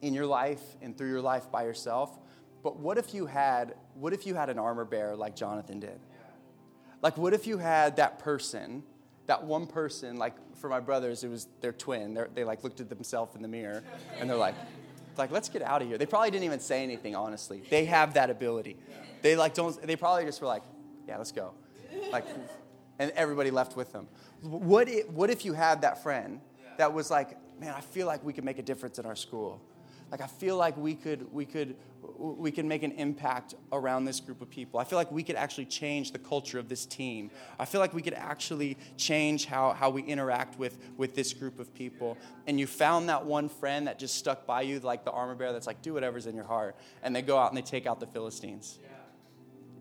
in 0.00 0.14
your 0.14 0.26
life 0.26 0.62
and 0.80 0.96
through 0.96 1.10
your 1.10 1.20
life 1.20 1.50
by 1.50 1.64
yourself. 1.64 2.18
But 2.62 2.78
what 2.78 2.98
if 2.98 3.14
you 3.14 3.26
had, 3.26 3.74
what 3.94 4.12
if 4.12 4.26
you 4.26 4.34
had 4.34 4.50
an 4.50 4.58
armor 4.58 4.84
bearer 4.84 5.16
like 5.16 5.36
Jonathan 5.36 5.80
did? 5.80 6.00
Like, 7.02 7.16
what 7.16 7.34
if 7.34 7.46
you 7.46 7.58
had 7.58 7.96
that 7.96 8.18
person 8.18 8.82
that 9.26 9.44
one 9.44 9.66
person, 9.66 10.16
like 10.16 10.34
for 10.56 10.68
my 10.68 10.80
brothers, 10.80 11.24
it 11.24 11.28
was 11.28 11.48
their 11.60 11.72
twin. 11.72 12.14
They're, 12.14 12.28
they 12.34 12.44
like 12.44 12.64
looked 12.64 12.80
at 12.80 12.88
themselves 12.88 13.34
in 13.34 13.42
the 13.42 13.48
mirror 13.48 13.82
and 14.18 14.28
they're 14.28 14.36
like, 14.36 14.54
like 15.16 15.30
let's 15.30 15.48
get 15.48 15.62
out 15.62 15.82
of 15.82 15.88
here. 15.88 15.98
They 15.98 16.06
probably 16.06 16.30
didn't 16.30 16.44
even 16.44 16.60
say 16.60 16.82
anything, 16.82 17.14
honestly. 17.14 17.62
They 17.70 17.84
have 17.86 18.14
that 18.14 18.30
ability. 18.30 18.76
They 19.20 19.36
like 19.36 19.54
don't. 19.54 19.80
They 19.82 19.96
probably 19.96 20.24
just 20.24 20.40
were 20.40 20.48
like, 20.48 20.62
yeah, 21.06 21.18
let's 21.18 21.32
go. 21.32 21.54
Like, 22.10 22.24
and 22.98 23.10
everybody 23.12 23.50
left 23.50 23.76
with 23.76 23.92
them. 23.92 24.08
What 24.42 24.88
if, 24.88 25.08
what 25.08 25.30
if 25.30 25.44
you 25.44 25.52
had 25.52 25.82
that 25.82 26.02
friend 26.02 26.40
that 26.78 26.92
was 26.92 27.10
like, 27.10 27.36
man, 27.60 27.74
I 27.76 27.80
feel 27.80 28.06
like 28.06 28.24
we 28.24 28.32
could 28.32 28.44
make 28.44 28.58
a 28.58 28.62
difference 28.62 28.98
in 28.98 29.06
our 29.06 29.16
school. 29.16 29.60
Like 30.10 30.20
I 30.20 30.26
feel 30.26 30.58
like 30.58 30.76
we 30.76 30.94
could 30.94 31.32
we 31.32 31.46
could 31.46 31.74
we 32.18 32.50
can 32.50 32.68
make 32.68 32.82
an 32.82 32.92
impact 32.92 33.54
around 33.72 34.04
this 34.04 34.20
group 34.20 34.42
of 34.42 34.50
people. 34.50 34.78
I 34.78 34.84
feel 34.84 34.98
like 34.98 35.10
we 35.10 35.22
could 35.22 35.36
actually 35.36 35.64
change 35.64 36.12
the 36.12 36.18
culture 36.18 36.58
of 36.58 36.68
this 36.68 36.84
team. 36.84 37.30
I 37.58 37.64
feel 37.64 37.80
like 37.80 37.94
we 37.94 38.02
could 38.02 38.14
actually 38.14 38.76
change 38.96 39.46
how, 39.46 39.72
how 39.72 39.90
we 39.90 40.02
interact 40.02 40.58
with, 40.58 40.78
with 40.96 41.14
this 41.14 41.32
group 41.32 41.58
of 41.58 41.72
people. 41.74 42.18
And 42.46 42.58
you 42.60 42.66
found 42.66 43.08
that 43.08 43.24
one 43.24 43.48
friend 43.48 43.86
that 43.86 43.98
just 43.98 44.16
stuck 44.16 44.46
by 44.46 44.62
you, 44.62 44.80
like 44.80 45.04
the 45.04 45.10
armor 45.10 45.34
bearer 45.34 45.52
that's 45.52 45.66
like, 45.66 45.80
do 45.80 45.94
whatever's 45.94 46.26
in 46.26 46.34
your 46.34 46.44
heart. 46.44 46.76
And 47.02 47.14
they 47.14 47.22
go 47.22 47.38
out 47.38 47.50
and 47.50 47.56
they 47.56 47.62
take 47.62 47.86
out 47.86 48.00
the 48.00 48.06
Philistines. 48.06 48.78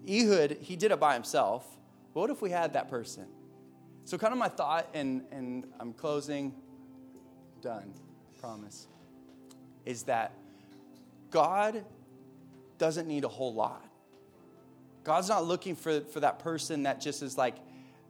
Ehud, 0.08 0.58
he 0.62 0.76
did 0.76 0.92
it 0.92 1.00
by 1.00 1.14
himself. 1.14 1.68
But 2.14 2.22
what 2.22 2.30
if 2.30 2.42
we 2.42 2.50
had 2.50 2.74
that 2.74 2.90
person? 2.90 3.28
So, 4.04 4.18
kind 4.18 4.34
of 4.34 4.40
my 4.40 4.48
thought, 4.48 4.90
and, 4.94 5.24
and 5.32 5.66
I'm 5.80 5.94
closing, 5.94 6.56
done, 7.62 7.94
promise, 8.40 8.88
is 9.86 10.04
that 10.04 10.34
God 11.30 11.84
doesn't 12.78 13.08
need 13.08 13.24
a 13.24 13.30
whole 13.30 13.54
lot. 13.54 13.86
God's 15.04 15.30
not 15.30 15.46
looking 15.46 15.76
for, 15.76 16.02
for 16.02 16.20
that 16.20 16.40
person 16.40 16.84
that 16.84 17.02
just 17.02 17.24
is 17.24 17.38
like, 17.38 17.56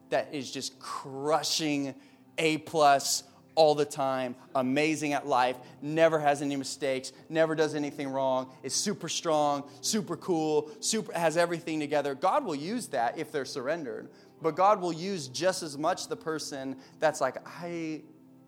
that 0.10 0.34
is 0.34 0.52
just 0.52 0.80
crushing 0.80 1.96
A 2.38 2.58
plus 2.58 3.24
all 3.56 3.76
the 3.76 3.86
time, 3.86 4.36
amazing 4.56 5.14
at 5.14 5.28
life, 5.28 5.58
never 5.82 6.20
has 6.20 6.42
any 6.42 6.56
mistakes, 6.56 7.12
never 7.30 7.54
does 7.54 7.76
anything 7.76 8.08
wrong, 8.08 8.50
is 8.64 8.74
super 8.74 9.10
strong, 9.10 9.64
super 9.82 10.16
cool, 10.18 10.70
super 10.80 11.14
has 11.14 11.38
everything 11.38 11.80
together. 11.80 12.16
God 12.16 12.46
will 12.46 12.56
use 12.56 12.88
that 12.88 13.18
if 13.18 13.32
they're 13.32 13.46
surrendered. 13.46 14.10
But 14.42 14.56
God 14.56 14.82
will 14.82 14.94
use 14.94 15.28
just 15.28 15.62
as 15.64 15.78
much 15.78 16.08
the 16.08 16.16
person 16.16 16.76
that's 17.00 17.22
like, 17.22 17.38
I 17.46 18.02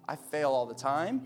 I 0.07 0.15
fail 0.15 0.51
all 0.51 0.65
the 0.65 0.73
time 0.73 1.25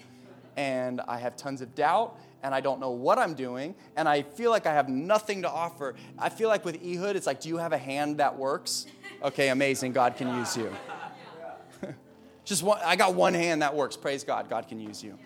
and 0.56 1.02
I 1.08 1.20
have 1.20 1.36
tons 1.36 1.62
of 1.62 1.76
doubt 1.76 2.18
and 2.44 2.54
I 2.54 2.62
don't 2.62 2.80
know 2.80 2.92
what 2.92 3.18
I'm 3.18 3.34
doing, 3.34 3.76
and 3.96 4.08
I 4.08 4.22
feel 4.22 4.52
like 4.52 4.66
I 4.66 4.74
have 4.74 4.88
nothing 4.88 5.42
to 5.42 5.50
offer. 5.50 5.96
I 6.18 6.30
feel 6.30 6.50
like 6.50 6.64
with 6.64 6.76
Ehud, 6.84 7.16
it's 7.16 7.28
like, 7.28 7.42
do 7.42 7.50
you 7.50 7.58
have 7.58 7.74
a 7.74 7.78
hand 7.78 8.18
that 8.18 8.38
works? 8.38 8.86
Okay, 9.24 9.50
amazing. 9.50 9.92
God 9.92 10.16
can 10.16 10.34
use 10.36 10.56
you. 10.56 10.72
Just 12.46 12.64
one, 12.64 12.80
I 12.86 12.96
got 12.96 13.16
one 13.16 13.34
hand 13.34 13.64
that 13.64 13.76
works. 13.76 13.98
Praise 13.98 14.24
God. 14.24 14.50
God 14.50 14.68
can 14.68 14.80
use 14.80 15.04
you. 15.04 15.18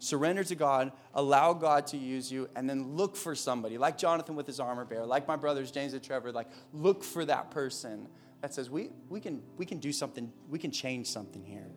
Surrender 0.00 0.42
to 0.42 0.56
God, 0.56 0.90
allow 1.14 1.52
God 1.52 1.86
to 1.88 1.96
use 1.96 2.32
you, 2.32 2.48
and 2.56 2.68
then 2.68 2.96
look 2.96 3.14
for 3.14 3.36
somebody, 3.36 3.78
like 3.78 3.96
Jonathan 3.96 4.34
with 4.34 4.48
his 4.48 4.58
armor 4.58 4.84
bearer, 4.84 5.06
like 5.06 5.28
my 5.28 5.36
brothers 5.36 5.70
James 5.70 5.92
and 5.92 6.02
Trevor, 6.02 6.32
like 6.32 6.48
look 6.72 7.04
for 7.04 7.24
that 7.24 7.52
person 7.52 8.08
that 8.42 8.52
says, 8.52 8.68
we, 8.68 8.90
we, 9.08 9.20
can, 9.20 9.42
we 9.56 9.64
can 9.64 9.78
do 9.78 9.92
something, 9.92 10.30
we 10.50 10.58
can 10.58 10.70
change 10.70 11.06
something 11.06 11.42
here 11.44 11.70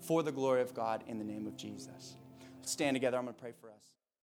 for 0.00 0.22
the 0.22 0.32
glory 0.32 0.60
of 0.60 0.74
God 0.74 1.02
in 1.06 1.18
the 1.18 1.24
name 1.24 1.46
of 1.46 1.56
Jesus 1.56 2.16
stand 2.68 2.94
together. 2.94 3.16
I'm 3.18 3.24
going 3.24 3.34
to 3.34 3.40
pray 3.40 3.52
for 3.60 3.68
us. 3.70 3.93